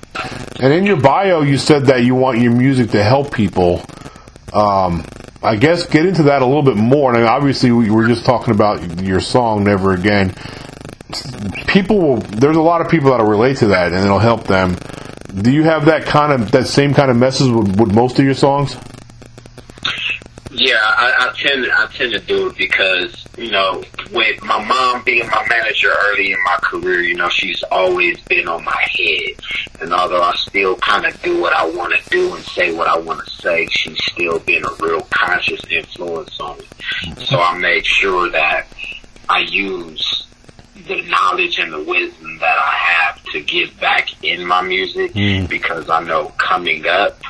And 0.61 0.73
in 0.73 0.85
your 0.87 1.01
bio, 1.01 1.43
you 1.43 1.59
said 1.59 1.87
that 1.87 2.05
you 2.05 2.15
want 2.15 2.41
your 2.41 2.53
music 2.53 2.91
to 2.91 3.03
help 3.03 3.35
people. 3.35 3.83
Um, 4.53 5.05
I 5.43 5.57
guess 5.57 5.87
get 5.87 6.05
into 6.05 6.25
that 6.25 6.43
a 6.43 6.47
little 6.47 6.63
bit 6.63 6.77
more. 6.77 7.15
And 7.15 7.25
obviously, 7.25 7.71
we 7.73 7.91
were 7.91 8.07
just 8.07 8.25
talking 8.25 8.55
about 8.55 9.03
your 9.03 9.21
song 9.21 9.65
"Never 9.65 9.93
Again." 9.93 10.35
People 11.67 12.01
will. 12.01 12.17
There's 12.17 12.57
a 12.57 12.63
lot 12.63 12.81
of 12.81 12.91
people 12.91 13.11
that'll 13.11 13.27
relate 13.27 13.59
to 13.59 13.69
that, 13.69 13.93
and 13.93 14.05
it'll 14.05 14.19
help 14.19 14.47
them. 14.47 14.77
Do 15.35 15.51
you 15.51 15.65
have 15.65 15.87
that 15.87 16.05
kind 16.05 16.33
of 16.33 16.51
that 16.53 16.67
same 16.67 16.95
kind 16.95 17.11
of 17.11 17.17
message 17.17 17.51
with, 17.51 17.81
with 17.81 17.95
most 17.95 18.19
of 18.19 18.25
your 18.25 18.35
songs? 18.35 18.77
Yeah, 20.51 20.77
I, 20.81 21.31
I 21.31 21.33
tend 21.37 21.67
I 21.71 21.87
tend 21.87 22.13
to 22.13 22.21
do 22.21 22.49
it 22.49 22.57
because 22.57 23.29
you 23.39 23.53
know, 23.53 23.85
with 24.11 24.43
my 24.43 24.63
mom 24.65 25.05
being 25.05 25.27
my 25.29 25.47
manager 25.49 25.95
early 26.07 26.33
in 26.33 26.43
my 26.43 26.57
career, 26.61 27.03
you 27.03 27.15
know, 27.15 27.29
she's 27.29 27.63
always 27.71 28.21
been 28.23 28.49
on 28.49 28.65
my 28.65 28.85
head. 28.91 29.81
And 29.81 29.95
although 29.95 30.21
I 30.21 30.35
still 30.35 30.75
kind 30.77 31.07
of 31.07 31.21
do 31.23 31.41
what 31.41 31.53
I 31.53 31.65
want 31.71 31.95
to 31.95 32.11
do 32.11 32.35
and 32.35 32.45
say 32.45 32.75
what 32.75 32.89
I 32.89 32.99
want 32.99 33.25
to 33.25 33.31
say, 33.31 33.69
she's 33.71 33.99
still 34.07 34.41
been 34.41 34.65
a 34.65 34.75
real 34.81 35.03
conscious 35.11 35.61
influence 35.71 36.39
on 36.41 36.59
me. 36.59 36.65
So 37.27 37.41
I 37.41 37.57
made 37.57 37.87
sure 37.87 38.29
that 38.31 38.67
I 39.29 39.41
use 39.41 40.27
the 40.89 41.03
knowledge 41.03 41.59
and 41.59 41.73
the 41.73 41.83
wisdom 41.83 42.39
that 42.39 42.59
I 42.59 42.75
have 42.75 43.23
to 43.33 43.41
give 43.41 43.79
back 43.79 44.25
in 44.25 44.47
my 44.47 44.63
music 44.63 45.13
hmm. 45.13 45.47
because 45.47 45.89
I 45.89 46.03
know 46.03 46.33
coming 46.39 46.87
up, 46.87 47.21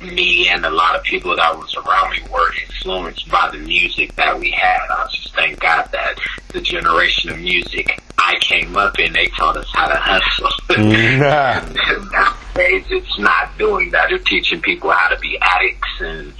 me 0.00 0.48
and 0.48 0.64
a 0.64 0.70
lot 0.70 0.96
of 0.96 1.02
people 1.04 1.36
that 1.36 1.56
was 1.56 1.74
around 1.76 2.10
me 2.10 2.22
were 2.32 2.52
influenced 2.62 3.30
by 3.30 3.50
the 3.52 3.58
music 3.58 4.14
that 4.16 4.38
we 4.38 4.50
had. 4.50 4.80
I 4.90 5.06
just 5.10 5.34
thank 5.34 5.60
God 5.60 5.88
that 5.92 6.18
the 6.48 6.60
generation 6.60 7.30
of 7.30 7.38
music 7.38 8.00
I 8.18 8.38
came 8.40 8.76
up 8.76 8.98
in, 8.98 9.12
they 9.12 9.26
taught 9.26 9.56
us 9.56 9.68
how 9.72 9.88
to 9.88 9.96
hustle. 9.96 10.48
Nowadays, 12.10 12.84
it's 12.90 13.18
not 13.18 13.56
doing 13.58 13.90
that. 13.90 14.08
They're 14.08 14.18
teaching 14.18 14.62
people 14.62 14.90
how 14.90 15.08
to 15.08 15.18
be 15.20 15.38
addicts 15.40 16.00
and 16.00 16.32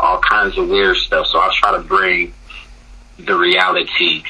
all 0.00 0.20
kinds 0.20 0.58
of 0.58 0.68
weird 0.68 0.96
stuff. 0.96 1.26
So 1.26 1.38
I 1.38 1.50
try 1.54 1.72
to 1.72 1.80
bring 1.80 2.34
the 3.18 3.36
reality 3.36 4.24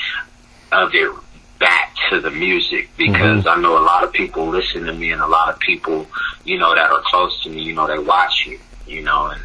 of 0.73 0.95
it 0.95 1.11
back 1.59 1.95
to 2.11 2.21
the 2.21 2.31
music 2.31 2.88
because 2.97 3.47
I 3.47 3.57
know 3.57 3.79
a 3.79 3.85
lot 3.85 4.05
of 4.05 4.12
people 4.12 4.47
listen 4.47 4.85
to 4.85 4.93
me 4.93 5.12
and 5.12 5.21
a 5.21 5.27
lot 5.27 5.53
of 5.53 5.59
people, 5.61 6.07
you 6.45 6.59
know, 6.59 6.75
that 6.75 6.91
are 6.91 7.03
close 7.05 7.43
to 7.43 7.50
me, 7.50 7.62
you 7.62 7.75
know, 7.75 7.87
they 7.87 7.99
watch 7.99 8.47
you, 8.47 8.59
you 8.87 9.03
know, 9.03 9.27
and, 9.27 9.43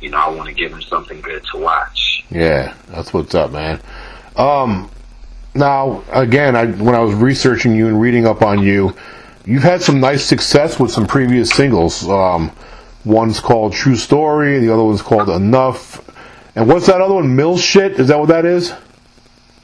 you 0.00 0.10
know, 0.10 0.18
I 0.18 0.28
want 0.28 0.48
to 0.48 0.54
give 0.54 0.70
them 0.70 0.82
something 0.82 1.20
good 1.20 1.44
to 1.52 1.58
watch. 1.58 2.24
Yeah, 2.30 2.74
that's 2.88 3.12
what's 3.12 3.34
up, 3.34 3.52
man. 3.52 3.80
Um, 4.36 4.90
now, 5.54 6.02
again, 6.12 6.56
I, 6.56 6.66
when 6.66 6.94
I 6.94 7.00
was 7.00 7.14
researching 7.14 7.74
you 7.74 7.88
and 7.88 8.00
reading 8.00 8.26
up 8.26 8.42
on 8.42 8.62
you, 8.62 8.94
you've 9.44 9.62
had 9.62 9.82
some 9.82 10.00
nice 10.00 10.24
success 10.24 10.78
with 10.78 10.90
some 10.90 11.06
previous 11.06 11.50
singles. 11.50 12.08
Um, 12.08 12.52
one's 13.04 13.40
called 13.40 13.72
True 13.72 13.96
Story, 13.96 14.58
the 14.58 14.72
other 14.72 14.82
one's 14.82 15.02
called 15.02 15.28
Enough. 15.28 16.02
And 16.56 16.68
what's 16.68 16.86
that 16.86 17.00
other 17.00 17.14
one? 17.14 17.34
Mill 17.34 17.56
Shit? 17.56 17.98
Is 17.98 18.08
that 18.08 18.18
what 18.18 18.28
that 18.28 18.44
is? 18.44 18.72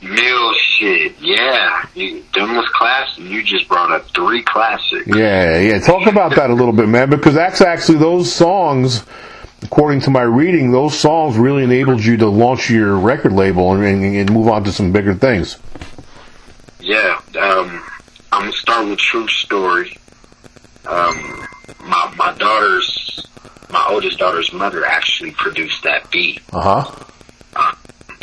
Mill 0.02 0.54
shit, 0.54 1.14
yeah. 1.20 1.84
You, 1.94 2.24
them 2.34 2.56
was 2.56 2.66
classic. 2.70 3.22
You 3.24 3.42
just 3.42 3.68
brought 3.68 3.92
up 3.92 4.06
three 4.14 4.42
classics. 4.42 5.06
Yeah, 5.06 5.58
yeah. 5.58 5.78
Talk 5.80 6.06
about 6.06 6.34
that 6.36 6.48
a 6.48 6.54
little 6.54 6.72
bit, 6.72 6.88
man, 6.88 7.10
because 7.10 7.34
that's 7.34 7.60
actually 7.60 7.98
those 7.98 8.32
songs, 8.32 9.04
according 9.62 10.00
to 10.02 10.10
my 10.10 10.22
reading, 10.22 10.72
those 10.72 10.98
songs 10.98 11.36
really 11.36 11.64
enabled 11.64 12.02
you 12.02 12.16
to 12.16 12.28
launch 12.28 12.70
your 12.70 12.96
record 12.96 13.32
label 13.32 13.72
and, 13.72 13.84
and, 13.84 14.16
and 14.16 14.32
move 14.32 14.48
on 14.48 14.64
to 14.64 14.72
some 14.72 14.90
bigger 14.90 15.14
things. 15.14 15.58
Yeah, 16.80 17.20
um, 17.38 17.84
I'm 18.32 18.42
gonna 18.42 18.52
start 18.52 18.88
with 18.88 18.98
True 18.98 19.28
Story. 19.28 19.98
Um, 20.86 21.46
my 21.84 22.14
my 22.16 22.34
daughter's, 22.38 23.26
my 23.70 23.86
oldest 23.90 24.18
daughter's 24.18 24.50
mother 24.50 24.86
actually 24.86 25.32
produced 25.32 25.82
that 25.82 26.10
beat. 26.10 26.40
Uh 26.54 26.82
huh. 26.82 27.74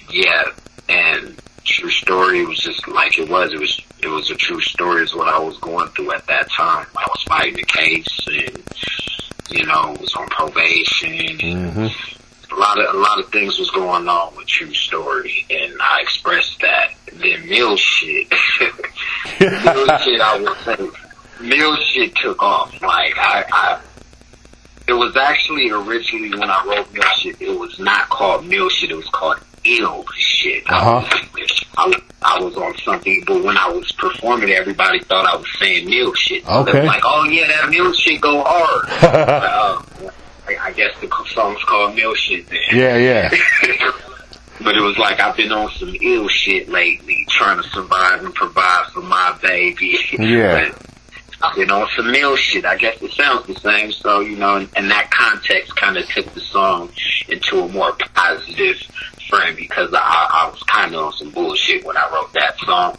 Yeah, 0.09 0.45
and 0.89 1.39
True 1.67 1.89
Story 1.91 2.41
It 2.41 2.47
was 2.47 2.59
just 2.59 2.87
like 2.87 3.17
it 3.19 3.29
was. 3.29 3.53
It 3.53 3.59
was 3.59 3.79
it 4.01 4.07
was 4.07 4.29
a 4.31 4.35
true 4.35 4.61
story. 4.61 5.03
Is 5.03 5.13
what 5.15 5.27
I 5.27 5.37
was 5.39 5.57
going 5.59 5.87
through 5.89 6.13
at 6.13 6.25
that 6.27 6.49
time. 6.51 6.87
I 6.95 7.05
was 7.09 7.23
fighting 7.27 7.55
the 7.55 7.63
case, 7.63 8.07
and 8.27 8.63
you 9.49 9.65
know, 9.65 9.95
was 9.99 10.13
on 10.15 10.27
probation. 10.29 11.13
And 11.13 11.39
Mm-hmm. 11.39 12.53
a 12.53 12.59
lot 12.59 12.79
of 12.79 12.95
a 12.95 12.97
lot 12.97 13.19
of 13.19 13.29
things 13.31 13.59
was 13.59 13.69
going 13.71 14.07
on 14.07 14.35
with 14.35 14.47
True 14.47 14.73
Story, 14.73 15.45
and 15.49 15.73
I 15.81 15.99
expressed 16.01 16.59
that. 16.61 16.91
Then 17.13 17.47
Mill 17.49 17.75
shit, 17.77 18.29
Mill 19.41 19.97
shit, 19.99 20.21
I 20.21 20.39
would 20.39 20.57
say, 20.59 20.89
Mill 21.41 21.75
shit 21.77 22.15
took 22.15 22.41
off. 22.41 22.71
Like 22.81 23.17
I, 23.17 23.43
I, 23.51 23.81
it 24.87 24.93
was 24.93 25.15
actually 25.17 25.69
originally 25.71 26.29
when 26.37 26.49
I 26.49 26.63
wrote 26.65 26.93
Mill 26.93 27.03
shit, 27.17 27.41
it 27.41 27.57
was 27.59 27.77
not 27.79 28.07
called 28.09 28.45
Mill 28.45 28.69
shit. 28.69 28.91
It 28.91 28.95
was 28.95 29.07
called 29.09 29.37
Ill 29.79 30.05
shit. 30.15 30.63
Uh-huh. 30.69 31.05
I, 31.77 31.87
was- 31.87 32.01
I 32.23 32.39
was 32.39 32.55
on 32.57 32.75
something, 32.79 33.23
but 33.27 33.43
when 33.43 33.57
I 33.57 33.69
was 33.69 33.91
performing, 33.91 34.49
everybody 34.49 34.99
thought 35.01 35.25
I 35.25 35.35
was 35.37 35.47
saying 35.59 35.89
Mill 35.89 36.13
shit. 36.15 36.43
So 36.45 36.51
Okay. 36.61 36.85
like, 36.85 37.03
oh 37.05 37.23
yeah, 37.25 37.47
that 37.47 37.69
Mill 37.69 37.93
shit 37.93 38.19
go 38.21 38.43
hard. 38.43 38.85
uh, 39.03 39.81
I, 40.47 40.57
I 40.69 40.71
guess 40.73 40.91
the 41.01 41.09
song's 41.33 41.63
called 41.63 41.95
Mill 41.95 42.15
shit 42.15 42.47
then. 42.49 42.59
Yeah, 42.73 42.97
yeah. 42.97 43.91
But 44.59 44.75
it 44.75 44.81
was 44.81 44.97
like 44.97 45.19
I've 45.19 45.37
been 45.37 45.51
on 45.51 45.69
some 45.73 45.95
ill 46.01 46.27
shit 46.29 46.67
lately, 46.67 47.27
trying 47.29 47.61
to 47.61 47.69
survive 47.69 48.25
and 48.25 48.33
provide 48.33 48.87
for 48.91 49.01
my 49.01 49.37
baby. 49.43 49.95
Yeah. 50.19 50.69
But 50.71 50.81
Been 51.55 51.71
on 51.71 51.87
some 51.95 52.13
ill 52.13 52.35
shit. 52.35 52.65
I 52.65 52.75
guess 52.77 53.01
it 53.01 53.11
sounds 53.11 53.47
the 53.47 53.55
same. 53.55 53.91
So 53.91 54.19
you 54.19 54.35
know, 54.37 54.57
and, 54.57 54.69
and 54.75 54.91
that 54.91 55.09
context 55.11 55.75
kind 55.75 55.97
of 55.97 56.07
took 56.09 56.31
the 56.33 56.41
song 56.41 56.91
into 57.29 57.59
a 57.59 57.67
more 57.69 57.93
positive 58.13 58.77
frame 59.29 59.55
because 59.55 59.93
I, 59.93 59.99
I 59.99 60.49
was 60.51 60.61
kind 60.63 60.93
of 60.93 61.05
on 61.05 61.13
some 61.13 61.31
bullshit 61.31 61.83
when 61.83 61.97
I 61.97 62.09
wrote 62.11 62.33
that 62.33 62.59
song. 62.59 62.95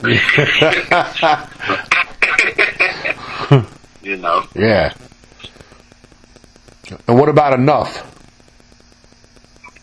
you 4.02 4.16
know. 4.16 4.44
Yeah. 4.54 4.92
And 7.06 7.18
what 7.18 7.28
about 7.28 7.52
Enough? 7.54 8.14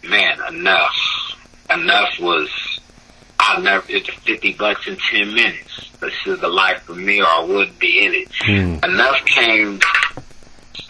man, 0.04 0.38
enough. 0.50 0.96
Enough 1.70 2.20
was, 2.20 2.50
I'll 3.48 3.62
never, 3.62 3.86
it's 3.90 4.10
50 4.10 4.54
bucks 4.54 4.88
in 4.88 4.98
10 4.98 5.34
minutes. 5.34 5.92
This 6.00 6.14
is 6.26 6.40
the 6.42 6.48
life 6.48 6.82
for 6.82 6.96
me 6.96 7.22
or 7.22 7.28
I 7.28 7.44
wouldn't 7.44 7.78
be 7.78 8.06
in 8.06 8.14
it. 8.14 8.28
Hmm. 8.42 8.84
Enough 8.84 9.24
came 9.26 9.80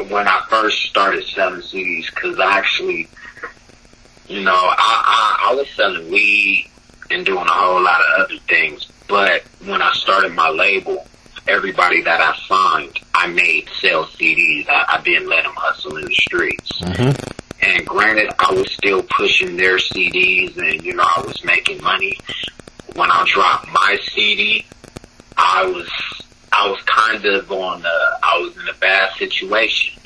when 0.10 0.28
I 0.28 0.42
first 0.50 0.84
started 0.84 1.26
selling 1.26 1.62
CDs 1.62 2.06
because 2.14 2.40
I 2.40 2.58
actually, 2.58 3.10
you 4.28 4.42
know, 4.42 4.56
I, 4.56 5.48
I, 5.48 5.52
I 5.52 5.56
was 5.56 5.68
selling 5.72 6.10
weed 6.10 6.70
and 7.12 7.26
doing 7.26 7.46
a 7.46 7.52
whole 7.52 7.84
lot 7.84 8.02
of 8.02 8.22
other 8.22 8.38
things. 8.48 8.88
But 9.08 9.44
when 9.66 9.82
I 9.82 9.92
started 9.94 10.34
my 10.34 10.50
label, 10.50 11.06
everybody 11.48 12.02
that 12.04 12.22
I 12.22 12.38
signed, 12.48 13.00
I 13.14 13.28
made 13.28 13.68
sell 13.82 14.06
CDs. 14.06 14.68
I, 14.70 14.86
I 14.98 15.02
didn't 15.02 15.28
let 15.28 15.44
them 15.44 15.54
hustle 15.56 15.98
in 15.98 16.06
the 16.06 16.14
streets. 16.14 16.82
Mm-hmm. 16.82 17.35
And 17.66 17.86
granted, 17.86 18.32
I 18.38 18.54
was 18.54 18.72
still 18.72 19.02
pushing 19.04 19.58
their 19.58 19.78
CDs 19.78 20.56
and, 20.58 20.84
you 20.84 20.94
know, 20.94 21.04
I 21.04 21.22
was 21.22 21.44
making 21.44 21.82
money. 21.82 22.18
When 22.94 23.10
I 23.10 23.26
dropped 23.28 23.68
my 23.74 23.98
CD, 24.12 24.66
I 25.36 25.66
was, 25.66 25.90
I 26.54 26.70
was 26.70 26.80
kind 26.84 27.26
of 27.26 27.52
on, 27.52 27.84
uh, 27.86 27.90
I 28.24 28.38
was 28.40 28.56
in 28.58 28.68
a 28.70 28.74
bad 28.76 29.14
situation. 29.14 30.00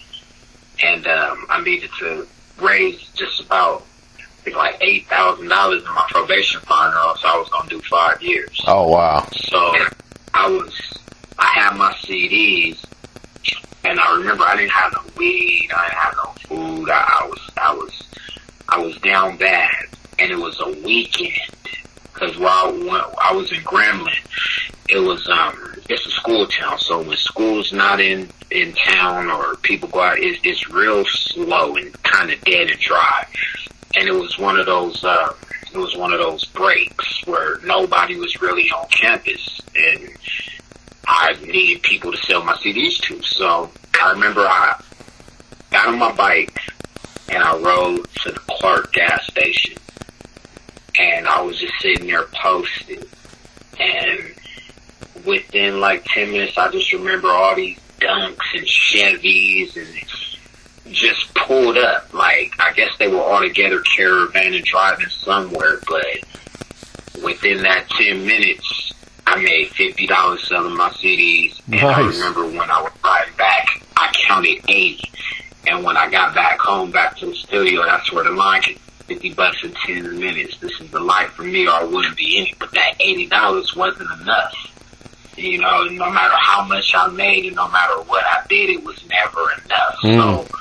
And, 0.82 1.06
um, 1.08 1.46
I 1.50 1.62
needed 1.62 1.90
to 2.00 2.26
raise 2.62 3.02
just 3.16 3.42
about, 3.42 3.86
I 4.18 4.24
think 4.44 4.56
like 4.56 4.80
$8,000 4.80 5.40
in 5.42 5.84
my 5.94 6.06
probation 6.10 6.62
fund 6.62 6.94
or 6.94 7.00
else 7.00 7.22
I 7.26 7.38
was 7.38 7.50
going 7.50 7.68
to 7.68 7.76
do 7.76 7.82
five 7.82 8.22
years. 8.22 8.58
Oh, 8.68 8.88
wow. 8.88 9.28
So 9.34 9.76
I 10.34 10.48
was, 10.50 10.74
I 11.38 11.46
had 11.48 11.76
my 11.76 11.92
CDs, 12.04 12.78
and 13.84 14.00
I 14.00 14.18
remember 14.18 14.44
I 14.44 14.56
didn't 14.56 14.72
have 14.72 14.94
no 14.94 15.02
weed, 15.18 15.70
I 15.76 15.88
didn't 15.88 16.00
have 16.00 16.16
no 16.16 16.32
food. 16.48 16.90
I, 16.90 17.20
I 17.22 17.28
was, 17.28 17.40
I 17.40 17.49
was, 17.49 17.49
I 18.80 18.82
was 18.82 18.98
down 19.00 19.36
bad, 19.36 19.88
and 20.20 20.32
it 20.32 20.38
was 20.38 20.58
a 20.62 20.72
weekend. 20.86 21.34
Cause 22.14 22.38
while 22.38 22.70
I 23.22 23.34
was 23.34 23.52
in 23.52 23.60
Grambling, 23.60 24.26
it 24.88 25.00
was 25.00 25.28
um, 25.28 25.76
it's 25.90 26.06
a 26.06 26.12
school 26.12 26.48
town. 26.48 26.80
So 26.80 27.02
when 27.02 27.18
school's 27.18 27.74
not 27.74 28.00
in 28.00 28.30
in 28.52 28.74
town 28.74 29.30
or 29.30 29.58
people 29.58 29.90
go 29.90 30.02
out, 30.02 30.20
it's 30.20 30.40
it's 30.46 30.70
real 30.70 31.04
slow 31.06 31.76
and 31.76 31.92
kind 32.04 32.32
of 32.32 32.40
dead 32.46 32.70
and 32.70 32.80
dry. 32.80 33.26
And 33.98 34.08
it 34.08 34.14
was 34.14 34.40
one 34.40 34.58
of 34.58 34.66
those. 34.66 35.04
Uh, 35.04 35.34
it 35.74 35.78
was 35.78 35.98
one 35.98 36.14
of 36.14 36.20
those 36.20 36.46
breaks 36.46 37.28
where 37.28 37.60
nobody 37.66 38.16
was 38.16 38.42
really 38.42 38.72
on 38.72 38.88
campus, 38.88 39.60
and 39.76 40.10
I 41.06 41.34
needed 41.42 41.84
people 41.84 42.14
to 42.14 42.18
sell 42.20 42.46
my 42.46 42.54
CDs 42.54 42.98
to. 43.02 43.22
So 43.24 43.72
I 44.02 44.12
remember 44.12 44.48
I 44.48 44.82
got 45.70 45.90
on 45.90 46.00
my 46.00 46.14
bike 46.14 46.58
and 47.32 47.44
I 47.44 47.58
rode 47.58 48.08
to 48.24 48.32
the 48.32 48.40
Clark 48.40 48.94
gas 48.94 49.26
station, 49.28 49.78
and 51.00 51.28
I 51.28 51.42
was 51.42 51.58
just 51.60 51.74
sitting 51.82 52.08
there 52.08 52.26
posting, 52.26 53.04
and 53.80 54.20
within 55.26 55.80
like 55.80 56.06
ten 56.06 56.32
minutes, 56.32 56.58
I 56.58 56.72
just 56.72 56.92
remember 56.94 57.30
all 57.30 57.56
these 57.56 57.78
Dunks 58.00 58.38
and 58.54 58.66
Chevys 58.66 59.76
and 59.76 60.94
just 60.94 61.34
pulled 61.36 61.78
up. 61.78 62.14
Like 62.14 62.54
I 62.60 62.74
guess 62.74 62.92
they 62.98 63.08
were 63.08 63.22
all 63.22 63.42
together 63.42 63.80
caravanning 63.82 64.64
driving 64.64 65.10
somewhere, 65.10 65.80
but 65.88 67.24
within 67.24 67.62
that 67.64 67.90
ten 67.90 68.26
minutes, 68.26 68.94
I 69.28 69.42
made 69.42 69.70
fifty 69.70 70.08
dollars 70.08 70.48
selling 70.48 70.76
my 70.76 70.90
CDs. 70.90 71.62
And 71.68 71.82
I 71.82 72.08
remember 72.08 72.46
when 72.46 72.70
I 72.70 72.82
was 72.82 72.92
riding 73.04 73.36
back, 73.38 73.68
I 73.98 74.12
counted 74.28 74.62
eighty. 74.68 75.12
And 75.70 75.84
when 75.84 75.98
I 75.98 76.10
got 76.10 76.34
back 76.34 76.60
home, 76.60 76.92
back 76.92 77.18
to 77.18 77.28
the 77.28 77.36
studio, 77.36 77.86
that's 77.86 78.12
where 78.12 78.24
the 78.24 78.32
line 78.32 78.62
came. 78.62 78.78
Fifty 79.06 79.34
bucks 79.34 79.64
in 79.64 79.74
ten 79.86 80.20
minutes. 80.20 80.58
This 80.58 80.80
is 80.82 80.90
the 80.92 81.00
life 81.00 81.32
for 81.32 81.44
me, 81.44 81.68
or 81.68 81.72
I 81.72 81.84
wouldn't 81.84 82.16
be 82.16 82.38
in 82.38 82.48
it. 82.48 82.60
But 82.60 82.72
that 82.72 82.94
eighty 83.00 83.28
dollars 83.28 83.76
wasn't 83.76 84.10
enough. 84.22 84.54
You 85.36 85.60
know, 85.60 85.86
no 85.86 86.12
matter 86.12 86.36
how 86.38 86.64
much 86.66 86.94
I 86.96 87.08
made 87.08 87.46
and 87.46 87.56
no 87.56 87.68
matter 87.70 88.02
what 88.02 88.24
I 88.26 88.46
did, 88.50 88.70
it 88.70 88.84
was 88.84 89.02
never 89.08 89.40
enough. 89.66 89.96
Mm. 90.04 90.16
So 90.16 90.58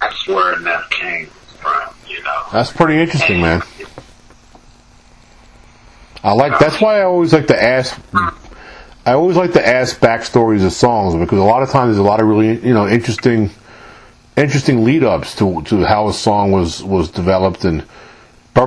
that's 0.00 0.26
where 0.26 0.58
enough 0.58 0.88
came 0.90 1.26
from. 1.26 1.94
You 2.08 2.22
know. 2.22 2.42
That's 2.52 2.72
pretty 2.72 3.00
interesting, 3.00 3.40
man. 3.40 3.62
I 6.24 6.32
like. 6.32 6.58
That's 6.58 6.80
why 6.80 7.00
I 7.00 7.02
always 7.04 7.32
like 7.32 7.48
to 7.48 7.62
ask. 7.62 8.00
I 8.14 9.12
always 9.12 9.36
like 9.36 9.52
to 9.52 9.64
ask 9.64 10.00
backstories 10.00 10.64
of 10.64 10.72
songs 10.72 11.14
because 11.14 11.38
a 11.38 11.44
lot 11.44 11.62
of 11.62 11.70
times 11.70 11.94
there's 11.94 11.98
a 11.98 12.08
lot 12.08 12.20
of 12.20 12.26
really 12.26 12.58
you 12.66 12.74
know 12.74 12.88
interesting 12.88 13.50
interesting 14.36 14.84
lead 14.84 15.02
ups 15.02 15.34
to 15.36 15.62
to 15.62 15.84
how 15.84 16.08
a 16.08 16.12
song 16.12 16.52
was 16.52 16.82
was 16.82 17.10
developed 17.10 17.64
and 17.64 17.84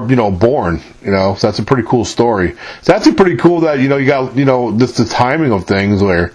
you 0.07 0.15
know 0.15 0.31
born. 0.31 0.81
You 1.03 1.11
know, 1.11 1.35
so 1.35 1.47
that's 1.47 1.59
a 1.59 1.63
pretty 1.63 1.83
cool 1.87 2.05
story. 2.05 2.55
So 2.81 2.93
that's 2.93 3.07
a 3.07 3.13
pretty 3.13 3.37
cool 3.37 3.61
that 3.61 3.79
you 3.79 3.89
know 3.89 3.97
you 3.97 4.07
got 4.07 4.35
you 4.35 4.45
know 4.45 4.71
this 4.71 4.97
the 4.97 5.05
timing 5.05 5.51
of 5.51 5.65
things 5.65 6.01
where 6.01 6.33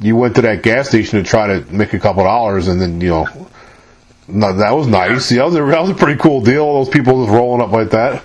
you 0.00 0.16
went 0.16 0.34
to 0.36 0.42
that 0.42 0.62
gas 0.62 0.88
station 0.88 1.22
to 1.22 1.28
try 1.28 1.46
to 1.46 1.72
make 1.72 1.92
a 1.92 1.98
couple 1.98 2.24
dollars 2.24 2.68
and 2.68 2.80
then 2.80 3.00
you 3.00 3.10
know. 3.10 3.48
No, 4.28 4.52
that 4.52 4.70
was 4.70 4.86
nice. 4.86 5.30
Yeah, 5.32 5.38
that 5.38 5.44
was, 5.46 5.54
a, 5.56 5.64
that 5.64 5.80
was 5.80 5.90
a 5.90 5.94
pretty 5.94 6.18
cool 6.18 6.40
deal. 6.40 6.74
Those 6.74 6.88
people 6.88 7.24
just 7.24 7.34
rolling 7.34 7.60
up 7.60 7.72
like 7.72 7.90
that. 7.90 8.22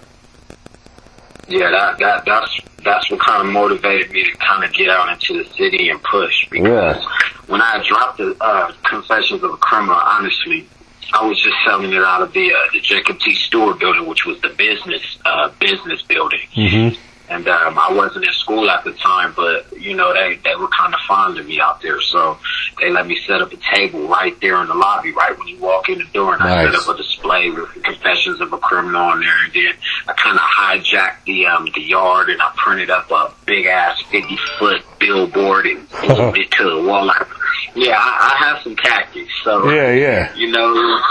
Yeah, 1.48 1.72
that 1.72 1.98
that 2.00 2.26
that's 2.26 2.60
that's 2.84 3.10
what 3.10 3.20
kind 3.20 3.48
of 3.48 3.54
motivated 3.54 4.12
me 4.12 4.24
to 4.24 4.38
kind 4.38 4.64
of 4.64 4.74
get 4.74 4.90
out 4.90 5.10
into 5.10 5.44
the 5.44 5.50
city 5.54 5.90
and 5.90 6.02
push 6.04 6.48
because 6.50 6.98
yeah. 6.98 7.08
when 7.48 7.62
I 7.62 7.84
dropped 7.88 8.18
the 8.18 8.36
uh, 8.42 8.72
Confessions 8.84 9.44
of 9.44 9.52
a 9.52 9.58
Criminal, 9.58 9.96
honestly, 9.96 10.68
I 11.14 11.26
was 11.26 11.42
just 11.42 11.56
selling 11.66 11.94
it 11.94 12.04
out 12.04 12.22
of 12.22 12.34
the 12.34 12.54
uh, 12.54 12.72
the 12.74 12.82
Jacob 12.82 13.20
T. 13.20 13.34
Stewart 13.34 13.80
building, 13.80 14.06
which 14.08 14.26
was 14.26 14.40
the 14.42 14.50
business 14.50 15.18
uh, 15.26 15.52
business 15.60 16.02
building. 16.04 16.42
Mm-hmm 16.54 17.07
and 17.30 17.48
um, 17.48 17.78
I 17.78 17.92
wasn't 17.92 18.26
in 18.26 18.34
school 18.34 18.70
at 18.70 18.84
the 18.84 18.94
time, 18.94 19.34
but 19.36 19.66
you 19.80 19.96
know 19.96 20.14
they 20.14 20.36
they 20.44 20.56
were 20.56 20.68
kind 20.70 20.94
of 20.94 21.00
fond 21.08 21.38
of 21.38 21.46
me 21.46 21.60
out 21.60 21.82
there, 21.82 22.00
so 22.02 22.38
they 22.80 22.90
let 22.90 23.08
me 23.08 23.20
set 23.28 23.42
up 23.42 23.52
a 23.52 23.58
table 23.76 24.08
right 24.08 24.40
there 24.40 24.62
in 24.62 24.68
the 24.68 24.74
lobby, 24.74 25.12
right 25.12 25.38
when 25.38 25.48
you 25.48 25.58
walk 25.58 25.90
in 25.90 26.00
the 26.00 26.06
door, 26.14 26.34
and 26.34 26.44
nice. 26.44 26.68
I 26.68 26.72
set 26.72 26.82
up 26.82 26.96
a 26.96 26.98
display 26.98 27.50
with 27.50 27.70
Confessions 27.84 28.40
of 28.40 28.54
a 28.54 28.58
Criminal 28.58 29.02
on 29.02 29.20
there, 29.20 29.44
and 29.44 29.54
then 29.54 29.74
I 30.08 30.14
kind 30.14 30.38
of 30.38 30.44
hijacked 30.44 31.26
the 31.26 31.46
um 31.48 31.68
the 31.74 31.82
yard 31.82 32.30
and 32.30 32.42
I 32.42 32.52
printed 32.56 32.90
up 32.90 33.12
a 33.12 33.34
big 33.46 33.66
ass 33.66 34.02
fifty 34.10 34.38
foot 34.58 34.84
billboard 35.00 35.66
and 35.66 35.80
moved 36.08 36.38
it 36.38 36.52
to 36.52 36.64
the 36.64 36.88
wall. 36.88 37.06
Like, 37.06 37.28
yeah, 37.76 37.98
I, 38.00 38.36
I 38.40 38.46
have 38.46 38.64
some 38.64 38.76
tactics, 38.76 39.32
so 39.44 39.70
yeah, 39.70 39.92
yeah, 39.92 40.36
you 40.36 40.52
know 40.52 41.02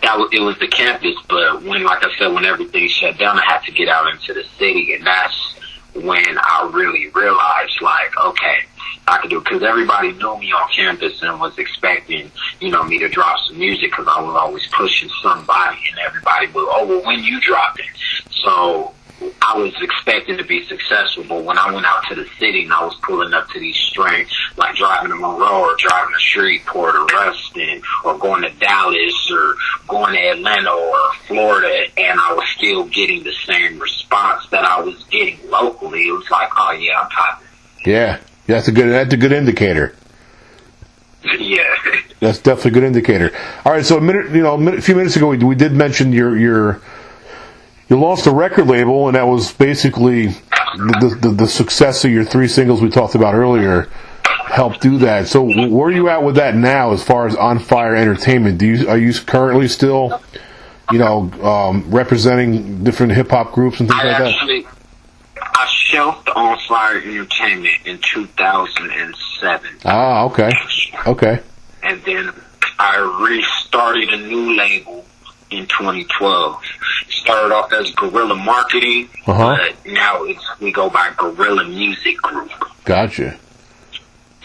that 0.00 0.18
was, 0.18 0.30
it 0.32 0.40
was 0.40 0.58
the 0.58 0.68
campus, 0.68 1.14
but 1.28 1.62
when, 1.62 1.84
like 1.84 2.04
I 2.04 2.14
said, 2.16 2.32
when 2.32 2.44
everything 2.44 2.88
shut 2.88 3.18
down, 3.18 3.38
I 3.38 3.44
had 3.44 3.60
to 3.64 3.72
get 3.72 3.88
out 3.88 4.10
into 4.10 4.34
the 4.34 4.44
city, 4.58 4.94
and 4.94 5.06
that's 5.06 5.54
when 5.94 6.38
I 6.38 6.70
really 6.72 7.08
realized, 7.08 7.80
like, 7.80 8.18
okay, 8.24 8.58
I 9.06 9.18
could 9.18 9.30
do 9.30 9.38
it 9.38 9.44
because 9.44 9.62
everybody 9.62 10.12
knew 10.12 10.38
me 10.38 10.52
on 10.52 10.68
campus 10.70 11.22
and 11.22 11.38
was 11.40 11.58
expecting, 11.58 12.30
you 12.60 12.70
know, 12.70 12.84
me 12.84 12.98
to 12.98 13.08
drop 13.08 13.38
some 13.46 13.58
music 13.58 13.90
because 13.90 14.06
I 14.08 14.20
was 14.20 14.34
always 14.34 14.66
pushing 14.68 15.10
somebody, 15.22 15.78
and 15.90 15.98
everybody 15.98 16.46
would, 16.46 16.68
oh, 16.70 16.86
well, 16.86 17.04
when 17.04 17.22
you 17.22 17.40
drop 17.40 17.78
it. 17.78 17.86
So 18.44 18.94
I 19.40 19.56
was 19.56 19.74
expecting 19.80 20.36
to 20.38 20.44
be 20.44 20.64
successful, 20.66 21.24
but 21.28 21.44
when 21.44 21.58
I 21.58 21.72
went 21.72 21.86
out 21.86 22.04
to 22.08 22.14
the 22.14 22.26
city 22.38 22.64
and 22.64 22.72
I 22.72 22.84
was 22.84 22.94
pulling 23.02 23.32
up 23.34 23.48
to 23.50 23.60
these 23.60 23.76
strengths, 23.76 24.34
like 24.56 24.76
driving 24.76 25.10
to 25.10 25.16
Monroe 25.16 25.60
or 25.60 25.76
driving 25.76 26.14
to 26.14 26.20
Shreveport 26.20 26.94
or 26.94 27.06
Ruston 27.06 27.82
or 28.04 28.18
going 28.18 28.42
to 28.42 28.50
Dallas 28.50 29.30
or 29.30 29.54
going 29.88 30.14
to 30.14 30.20
Atlanta 30.20 30.70
or 30.70 30.98
Florida, 31.26 31.86
and 31.96 32.20
I 32.20 32.32
was 32.34 32.48
still 32.56 32.84
getting 32.84 33.22
the 33.24 33.34
same 33.46 33.78
response 33.78 34.46
that 34.50 34.64
I 34.64 34.80
was 34.80 35.02
getting 35.04 35.38
locally, 35.50 36.08
it 36.08 36.12
was 36.12 36.30
like, 36.30 36.50
oh 36.56 36.72
yeah, 36.72 37.00
I'm 37.00 37.08
popping. 37.10 37.48
Yeah, 37.84 38.20
that's 38.46 38.68
a 38.68 38.72
good. 38.72 38.88
That's 38.90 39.12
a 39.12 39.16
good 39.16 39.32
indicator. 39.32 39.94
Yeah. 41.38 41.62
That's 42.18 42.38
definitely 42.38 42.70
a 42.70 42.74
good 42.74 42.84
indicator. 42.84 43.32
All 43.64 43.72
right, 43.72 43.84
so 43.84 43.98
a 43.98 44.00
minute, 44.00 44.30
you 44.30 44.42
know, 44.42 44.54
a, 44.54 44.58
minute, 44.58 44.78
a 44.78 44.82
few 44.82 44.94
minutes 44.94 45.16
ago, 45.16 45.28
we, 45.28 45.38
we 45.38 45.56
did 45.56 45.72
mention 45.72 46.12
your 46.12 46.36
your 46.36 46.80
you 47.92 48.00
lost 48.00 48.26
a 48.26 48.30
record 48.30 48.68
label, 48.68 49.06
and 49.08 49.16
that 49.16 49.26
was 49.26 49.52
basically 49.52 50.28
the, 50.28 51.18
the, 51.20 51.28
the 51.28 51.46
success 51.46 52.06
of 52.06 52.10
your 52.10 52.24
three 52.24 52.48
singles 52.48 52.80
we 52.80 52.88
talked 52.88 53.14
about 53.14 53.34
earlier 53.34 53.90
helped 54.46 54.80
do 54.80 54.96
that. 54.98 55.28
So 55.28 55.42
where 55.44 55.88
are 55.88 55.92
you 55.92 56.08
at 56.08 56.22
with 56.22 56.36
that 56.36 56.54
now, 56.54 56.92
as 56.92 57.04
far 57.04 57.26
as 57.26 57.36
On 57.36 57.58
Fire 57.58 57.94
Entertainment? 57.94 58.56
Do 58.56 58.66
you 58.66 58.88
are 58.88 58.96
you 58.96 59.12
currently 59.12 59.68
still, 59.68 60.22
you 60.90 60.98
know, 60.98 61.30
um, 61.42 61.90
representing 61.90 62.82
different 62.82 63.12
hip 63.12 63.28
hop 63.30 63.52
groups 63.52 63.80
and 63.80 63.90
things 63.90 64.00
I 64.00 64.06
like 64.06 64.20
actually, 64.22 64.62
that? 64.62 64.74
I 65.36 65.66
shelved 65.70 66.30
On 66.30 66.58
Fire 66.60 66.96
Entertainment 66.96 67.74
in 67.84 67.98
2007. 67.98 69.70
Ah, 69.84 70.24
okay, 70.24 70.50
okay. 71.06 71.40
And 71.82 72.02
then 72.04 72.32
I 72.78 72.96
restarted 73.20 74.08
a 74.08 74.16
new 74.16 74.56
label 74.56 75.04
in 75.52 75.66
2012. 75.66 76.62
Started 77.08 77.54
off 77.54 77.72
as 77.72 77.90
Guerrilla 77.92 78.34
Marketing, 78.34 79.08
uh-huh. 79.26 79.56
but 79.56 79.92
now 79.92 80.24
it's 80.24 80.44
we 80.60 80.72
go 80.72 80.90
by 80.90 81.12
Guerrilla 81.16 81.64
Music 81.64 82.16
Group. 82.18 82.50
Gotcha. 82.84 83.38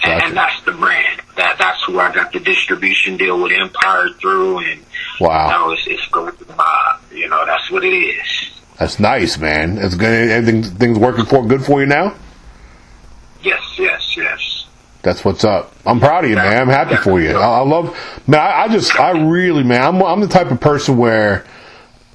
gotcha. 0.04 0.26
And 0.26 0.38
that's 0.38 0.64
the 0.64 0.74
brand. 0.74 1.22
That 1.38 1.58
that's 1.58 1.84
who 1.86 2.00
I 2.00 2.14
got 2.14 2.32
the 2.34 2.40
distribution 2.40 3.18
deal 3.18 3.42
with 3.42 3.52
Empire 3.52 4.10
through, 4.20 4.60
and 4.60 4.82
wow, 5.20 5.50
now 5.50 5.72
it's 5.72 5.88
it's 5.88 6.06
going 6.08 6.36
by. 6.56 7.00
You 7.12 7.30
know, 7.30 7.46
that's 7.46 7.72
what 7.72 7.84
it 7.84 7.94
is. 7.94 8.52
That's 8.80 9.00
nice, 9.00 9.38
man. 9.40 9.78
It's 9.80 9.96
good. 9.96 10.30
Everything 10.30 10.64
things 10.64 11.00
working 11.00 11.26
for 11.26 11.46
good 11.46 11.66
for 11.66 11.80
you 11.80 11.88
now. 11.88 12.16
Yes, 13.42 13.62
yes, 13.78 14.16
yes. 14.18 14.57
That's 15.08 15.24
what's 15.24 15.46
up. 15.46 15.74
I'm 15.86 16.02
proud 16.02 16.26
of 16.26 16.30
you, 16.30 16.36
man. 16.36 16.64
I'm 16.64 16.68
happy 16.68 16.98
for 16.98 17.22
you. 17.22 17.30
I, 17.30 17.60
I 17.60 17.62
love, 17.62 17.98
man. 18.28 18.42
I, 18.42 18.64
I, 18.64 18.68
just, 18.68 18.94
I 19.00 19.12
really, 19.12 19.64
man. 19.64 19.82
I'm, 19.82 20.04
I'm 20.04 20.20
the 20.20 20.28
type 20.28 20.52
of 20.52 20.60
person 20.60 20.98
where 20.98 21.46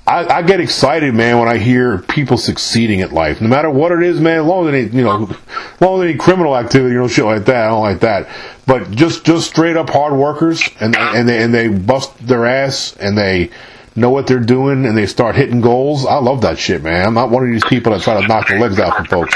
I, 0.06 0.26
I, 0.26 0.42
get 0.42 0.60
excited, 0.60 1.14
man, 1.14 1.38
when 1.38 1.48
I 1.48 1.56
hear 1.56 1.96
people 1.96 2.36
succeeding 2.36 3.00
at 3.00 3.10
life, 3.10 3.40
no 3.40 3.48
matter 3.48 3.70
what 3.70 3.92
it 3.92 4.02
is, 4.02 4.20
man. 4.20 4.46
Long 4.46 4.68
as 4.68 4.74
any, 4.74 4.94
you 4.94 5.04
know, 5.04 5.34
long 5.80 6.02
as 6.02 6.10
any 6.10 6.18
criminal 6.18 6.54
activity, 6.54 6.92
you 6.92 7.00
know, 7.00 7.08
shit 7.08 7.24
like 7.24 7.46
that. 7.46 7.64
I 7.64 7.68
don't 7.68 7.82
like 7.82 8.00
that. 8.00 8.28
But 8.66 8.90
just, 8.90 9.24
just 9.24 9.48
straight 9.48 9.78
up 9.78 9.88
hard 9.88 10.12
workers, 10.12 10.62
and 10.78 10.94
and 10.94 11.26
they 11.26 11.42
and 11.42 11.54
they 11.54 11.68
bust 11.68 12.14
their 12.18 12.44
ass, 12.44 12.94
and 13.00 13.16
they 13.16 13.50
know 13.96 14.10
what 14.10 14.26
they're 14.26 14.38
doing, 14.38 14.84
and 14.84 14.98
they 14.98 15.06
start 15.06 15.34
hitting 15.34 15.62
goals. 15.62 16.04
I 16.04 16.16
love 16.16 16.42
that 16.42 16.58
shit, 16.58 16.82
man. 16.82 17.06
I'm 17.06 17.14
not 17.14 17.30
one 17.30 17.44
of 17.44 17.50
these 17.50 17.64
people 17.64 17.92
that 17.92 18.02
try 18.02 18.20
to 18.20 18.26
knock 18.28 18.48
the 18.48 18.56
legs 18.58 18.78
out 18.78 18.96
from 18.96 19.06
folks. 19.06 19.34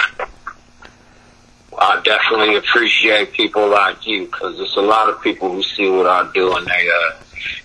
Definitely 2.06 2.54
appreciate 2.54 3.32
people 3.32 3.68
like 3.68 4.06
you 4.06 4.26
because 4.26 4.56
there's 4.56 4.76
a 4.76 4.80
lot 4.80 5.08
of 5.08 5.20
people 5.22 5.50
who 5.50 5.60
see 5.64 5.90
what 5.90 6.06
I 6.06 6.30
do 6.32 6.54
and 6.56 6.64
they 6.64 6.88
uh 6.88 7.16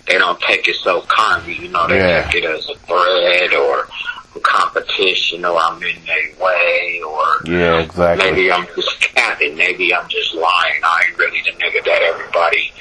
they 0.07 0.17
don't 0.17 0.39
take 0.41 0.67
it 0.67 0.77
so 0.77 1.03
kindly. 1.03 1.53
You 1.59 1.67
know, 1.67 1.87
they 1.87 1.99
yeah. 1.99 2.23
take 2.23 2.43
it 2.43 2.49
as 2.49 2.67
a 2.67 2.75
threat 2.75 3.53
or 3.53 3.87
a 4.35 4.39
competition 4.39 5.45
or 5.45 5.57
I'm 5.57 5.81
in 5.83 5.95
their 6.05 6.43
way 6.43 7.01
or 7.07 7.23
yeah, 7.45 7.81
exactly. 7.81 8.31
Maybe 8.31 8.51
I'm 8.51 8.65
just 8.75 8.99
capping. 8.99 9.55
Maybe 9.55 9.93
I'm 9.93 10.09
just 10.09 10.33
lying. 10.33 10.81
I 10.83 11.05
ain't 11.07 11.19
really 11.19 11.41
the 11.41 11.51
nigga 11.51 11.85
that 11.85 12.01
everybody 12.01 12.73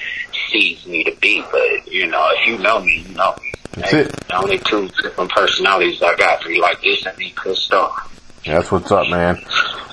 sees 0.48 0.86
me 0.86 1.04
to 1.04 1.14
be. 1.16 1.44
But 1.52 1.86
you 1.92 2.06
know, 2.06 2.26
if 2.32 2.46
you 2.48 2.56
know 2.58 2.80
me, 2.80 3.04
you 3.06 3.14
know 3.14 3.36
me. 3.42 3.52
That's 3.72 3.92
it. 3.92 4.12
The 4.28 4.36
only 4.36 4.58
two 4.60 4.88
different 5.02 5.30
personalities 5.30 6.02
I 6.02 6.16
got, 6.16 6.42
three 6.42 6.58
like 6.58 6.80
this 6.80 7.04
and 7.04 7.16
me 7.18 7.34
pissed 7.42 7.72
off. 7.74 8.06
That's 8.44 8.72
what's 8.72 8.90
up, 8.90 9.08
man. 9.08 9.36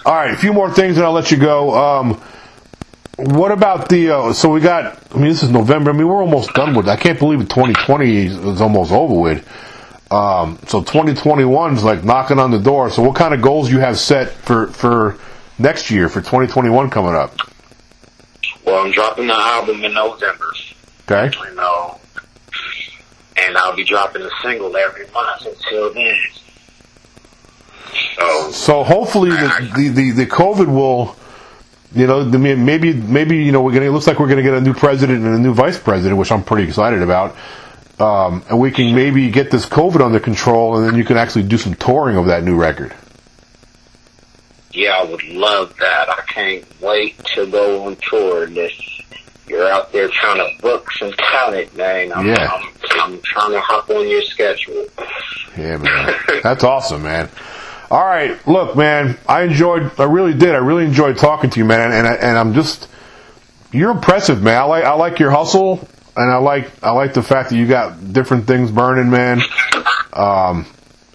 All 0.08 0.16
right, 0.16 0.34
a 0.34 0.38
few 0.38 0.54
more 0.54 0.72
things 0.72 0.96
and 0.96 1.06
I'll 1.06 1.12
let 1.12 1.32
you 1.32 1.38
go. 1.38 1.76
Um, 1.76 2.22
what 3.18 3.52
about 3.52 3.90
the? 3.90 4.12
Uh, 4.12 4.32
so 4.32 4.50
we 4.50 4.62
got. 4.62 5.04
I 5.14 5.18
mean, 5.18 5.28
this 5.28 5.44
is 5.44 5.50
November. 5.50 5.92
I 5.92 5.94
mean, 5.94 6.08
we're 6.08 6.22
almost 6.22 6.54
done 6.54 6.74
with. 6.74 6.88
It. 6.88 6.92
I 6.92 6.96
can't 6.96 7.20
believe 7.20 7.42
it. 7.42 7.50
2020 7.50 8.26
is 8.26 8.62
almost 8.62 8.94
over 8.94 9.14
with. 9.14 9.46
Um, 10.10 10.60
so 10.66 10.80
2021 10.80 11.76
is 11.76 11.84
like 11.84 12.06
knocking 12.06 12.40
on 12.40 12.52
the 12.52 12.60
door. 12.60 12.90
So 12.90 13.04
what 13.04 13.18
kind 13.18 13.34
of 13.34 13.42
goals 13.42 13.70
you 13.70 13.80
have 13.80 14.00
set 14.00 14.30
for 14.30 14.68
for 14.68 15.18
next 15.60 15.92
year 15.92 16.08
for 16.08 16.22
2021 16.22 16.90
coming 16.90 17.14
up? 17.14 17.36
Well, 18.66 18.86
I'm 18.86 18.94
dropping 18.94 19.28
the 19.28 19.36
album 19.36 19.84
in 19.84 19.94
November. 19.94 20.46
Okay. 21.12 21.38
You 21.38 21.56
know, 21.56 22.00
and 23.36 23.58
I'll 23.58 23.76
be 23.76 23.84
dropping 23.84 24.22
a 24.22 24.30
single 24.42 24.74
every 24.78 25.06
month 25.12 25.46
until 25.46 25.94
then. 25.94 26.16
So, 28.18 28.52
so 28.52 28.84
hopefully 28.84 29.30
the, 29.30 29.72
the, 29.76 29.88
the, 29.90 30.12
the 30.12 30.26
COVID 30.26 30.68
will, 30.68 31.16
you 31.94 32.08
know, 32.08 32.26
maybe 32.26 32.94
maybe 32.94 33.38
you 33.38 33.52
know 33.52 33.62
we're 33.62 33.74
gonna. 33.74 33.86
It 33.86 33.92
looks 33.92 34.08
like 34.08 34.20
we're 34.20 34.28
gonna 34.28 34.44
get 34.44 34.54
a 34.54 34.62
new 34.62 34.74
president 34.74 35.24
and 35.24 35.36
a 35.36 35.40
new 35.40 35.54
vice 35.54 35.80
president, 35.80 36.18
which 36.18 36.32
I'm 36.32 36.44
pretty 36.44 36.68
excited 36.68 37.02
about. 37.02 37.36
Um, 38.00 38.44
and 38.50 38.60
we 38.60 38.70
can 38.72 38.94
maybe 38.94 39.30
get 39.32 39.50
this 39.50 39.66
COVID 39.66 40.02
under 40.02 40.20
control, 40.20 40.78
and 40.78 40.86
then 40.86 40.96
you 40.96 41.04
can 41.04 41.18
actually 41.18 41.44
do 41.44 41.58
some 41.58 41.74
touring 41.74 42.18
of 42.18 42.28
that 42.28 42.44
new 42.44 42.56
record. 42.56 42.94
Yeah, 44.72 44.98
I 45.00 45.06
would 45.06 45.24
love 45.24 45.76
that. 45.80 46.10
I 46.10 46.22
can't 46.28 46.82
wait 46.82 47.18
to 47.34 47.48
go 47.48 47.86
on 47.86 47.96
tour. 47.96 48.46
This 48.46 48.72
you're 49.48 49.68
out 49.68 49.92
there 49.92 50.10
trying 50.10 50.38
to 50.38 50.62
book 50.62 50.92
some 50.92 51.12
talent, 51.14 51.76
man. 51.76 52.12
I'm, 52.12 52.28
yeah. 52.28 52.52
I'm, 52.52 53.14
I'm 53.14 53.22
trying 53.22 53.52
to 53.54 53.62
hop 53.62 53.90
on 53.90 54.08
your 54.08 54.22
schedule. 54.24 54.86
Yeah, 55.58 55.78
man. 55.78 56.16
That's 56.44 56.64
awesome, 56.64 57.04
man. 57.04 57.30
All 57.90 58.04
right, 58.04 58.46
look, 58.48 58.76
man, 58.76 59.18
I 59.28 59.44
enjoyed. 59.44 59.98
I 60.00 60.04
really 60.04 60.34
did. 60.34 60.54
I 60.54 60.58
really 60.58 60.86
enjoyed 60.86 61.18
talking 61.18 61.50
to 61.52 61.60
you, 61.60 61.66
man. 61.66 61.92
And 61.92 62.06
I, 62.06 62.14
and 62.16 62.38
I'm 62.38 62.54
just, 62.54 62.90
you're 63.72 63.92
impressive, 63.92 64.44
man. 64.44 64.58
I 64.58 64.64
like 64.64 64.84
I 64.84 64.94
like 64.94 65.20
your 65.20 65.32
hustle, 65.32 65.88
and 66.16 66.30
I 66.30 66.38
like 66.38 66.84
I 66.84 66.92
like 66.92 67.14
the 67.14 67.24
fact 67.24 67.50
that 67.50 67.56
you 67.56 67.66
got 67.66 68.12
different 68.12 68.46
things 68.46 68.72
burning, 68.72 69.10
man. 69.10 69.42
Um, 70.12 70.66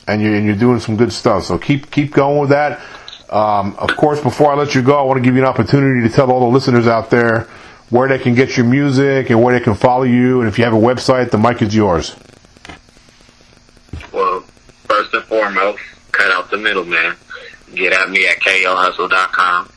and 0.08 0.22
you 0.22 0.34
and 0.34 0.46
you're 0.46 0.56
doing 0.56 0.80
some 0.80 0.96
good 0.96 1.12
stuff. 1.12 1.44
So 1.44 1.58
keep 1.58 1.90
keep 1.90 2.12
going 2.12 2.40
with 2.40 2.50
that. 2.50 2.80
Um, 3.28 3.74
of 3.76 3.96
course, 3.96 4.20
before 4.20 4.52
I 4.52 4.56
let 4.56 4.74
you 4.74 4.82
go, 4.82 4.98
I 4.98 5.02
want 5.02 5.18
to 5.18 5.22
give 5.22 5.34
you 5.34 5.42
an 5.42 5.48
opportunity 5.48 6.06
to 6.06 6.14
tell 6.14 6.30
all 6.30 6.40
the 6.40 6.46
listeners 6.46 6.86
out 6.86 7.10
there 7.10 7.48
where 7.90 8.08
they 8.08 8.18
can 8.18 8.34
get 8.34 8.56
your 8.56 8.64
music 8.64 9.28
and 9.28 9.42
where 9.42 9.58
they 9.58 9.62
can 9.62 9.74
follow 9.74 10.04
you, 10.04 10.40
and 10.40 10.48
if 10.48 10.58
you 10.58 10.64
have 10.64 10.72
a 10.72 10.76
website, 10.78 11.30
the 11.30 11.38
mic 11.38 11.60
is 11.60 11.74
yours. 11.74 12.16
Well, 14.12 14.40
first 14.84 15.12
and 15.12 15.24
foremost, 15.24 15.80
the 16.52 16.58
middleman. 16.58 17.16
Get 17.74 17.92
at 17.94 18.10
me 18.10 18.26
at 18.28 18.38
kayohustle.com, 18.40 19.68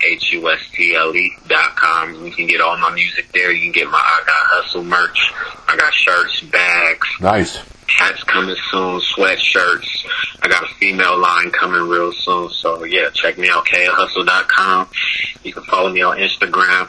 K-A-Y-O-H-U-S-T-L-E 0.00 1.32
dot 1.46 1.76
com. 1.76 2.14
You 2.24 2.32
can 2.32 2.46
get 2.46 2.60
all 2.62 2.76
my 2.78 2.90
music 2.94 3.30
there. 3.32 3.52
You 3.52 3.64
can 3.64 3.72
get 3.72 3.90
my 3.90 3.98
I 3.98 4.22
Got 4.26 4.34
Hustle 4.48 4.84
merch. 4.84 5.32
I 5.68 5.76
got 5.76 5.92
shirts, 5.92 6.40
bags, 6.40 7.06
Nice. 7.20 7.56
hats 7.86 8.22
coming 8.24 8.56
soon, 8.70 9.00
sweatshirts. 9.14 10.06
I 10.42 10.48
got 10.48 10.62
a 10.64 10.68
female 10.76 11.18
line 11.18 11.50
coming 11.50 11.86
real 11.86 12.12
soon. 12.12 12.48
So 12.50 12.84
yeah, 12.84 13.10
check 13.10 13.36
me 13.36 13.50
out, 13.50 13.66
kayohustle.com. 13.66 14.88
You 15.44 15.52
can 15.52 15.62
follow 15.64 15.90
me 15.90 16.00
on 16.00 16.16
Instagram, 16.16 16.88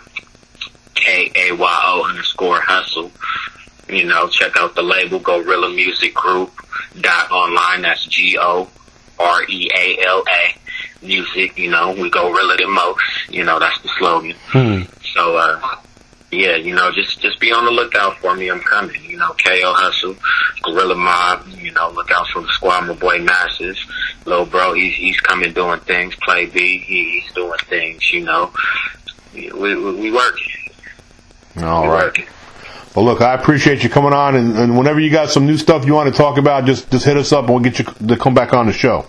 K-A-Y-O 0.95 2.03
underscore 2.09 2.61
hustle. 2.61 3.11
You 3.89 4.05
know, 4.05 4.29
check 4.29 4.55
out 4.55 4.73
the 4.75 4.83
label, 4.83 5.19
Gorilla 5.19 5.69
Music 5.69 6.13
Group 6.13 6.49
dot 6.99 7.31
online. 7.31 7.81
That's 7.81 8.05
G 8.05 8.37
O 8.39 8.69
R 9.19 9.43
E 9.49 9.69
A 9.75 10.05
L 10.05 10.23
A 10.27 11.05
music. 11.05 11.57
You 11.57 11.69
know, 11.69 11.93
we 11.93 12.09
go 12.09 12.31
realer 12.31 12.57
than 12.57 12.71
most. 12.71 13.03
You 13.29 13.43
know, 13.43 13.59
that's 13.59 13.79
the 13.81 13.89
slogan. 13.97 14.35
Hmm. 14.47 14.81
So, 15.13 15.37
uh, 15.37 15.77
yeah, 16.31 16.55
you 16.55 16.73
know, 16.73 16.91
just 16.91 17.19
just 17.19 17.39
be 17.39 17.51
on 17.51 17.65
the 17.65 17.71
lookout 17.71 18.17
for 18.17 18.35
me. 18.35 18.49
I'm 18.49 18.61
coming. 18.61 19.03
You 19.03 19.17
know, 19.17 19.31
Kayo 19.33 19.73
Hustle, 19.75 20.15
Gorilla 20.63 20.95
Mob. 20.95 21.45
You 21.57 21.71
know, 21.71 21.91
look 21.91 22.09
out 22.11 22.27
for 22.27 22.41
the 22.41 22.47
squad. 22.49 22.87
My 22.87 22.93
boy 22.93 23.19
Masses, 23.19 23.77
little 24.25 24.45
bro. 24.45 24.73
He's 24.73 24.95
he's 24.95 25.19
coming 25.19 25.53
doing 25.53 25.79
things. 25.81 26.15
Play 26.23 26.45
B. 26.45 26.77
He, 26.79 27.19
he's 27.19 27.33
doing 27.33 27.59
things. 27.67 28.11
You 28.13 28.23
know, 28.23 28.53
we 29.33 29.51
we, 29.51 29.75
we 29.75 30.11
working. 30.11 30.51
All 31.57 31.83
we 31.83 31.87
right. 31.89 32.03
working. 32.05 32.27
Well, 32.95 33.05
look, 33.05 33.21
I 33.21 33.33
appreciate 33.35 33.83
you 33.83 33.89
coming 33.89 34.11
on, 34.11 34.35
and, 34.35 34.57
and 34.57 34.77
whenever 34.77 34.99
you 34.99 35.09
got 35.09 35.29
some 35.29 35.45
new 35.45 35.57
stuff 35.57 35.85
you 35.85 35.93
want 35.93 36.13
to 36.13 36.17
talk 36.17 36.37
about, 36.37 36.65
just 36.65 36.91
just 36.91 37.05
hit 37.05 37.15
us 37.15 37.31
up, 37.31 37.45
and 37.45 37.49
we'll 37.53 37.63
get 37.63 37.79
you 37.79 37.85
to 37.85 38.17
come 38.17 38.33
back 38.33 38.53
on 38.53 38.65
the 38.67 38.73
show. 38.73 39.05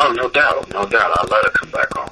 Oh, 0.00 0.12
no 0.12 0.28
doubt, 0.28 0.68
no 0.72 0.84
doubt. 0.86 1.16
I'll 1.18 1.28
let 1.28 1.42
to 1.44 1.50
come 1.50 1.70
back 1.70 1.96
on. 1.96 2.08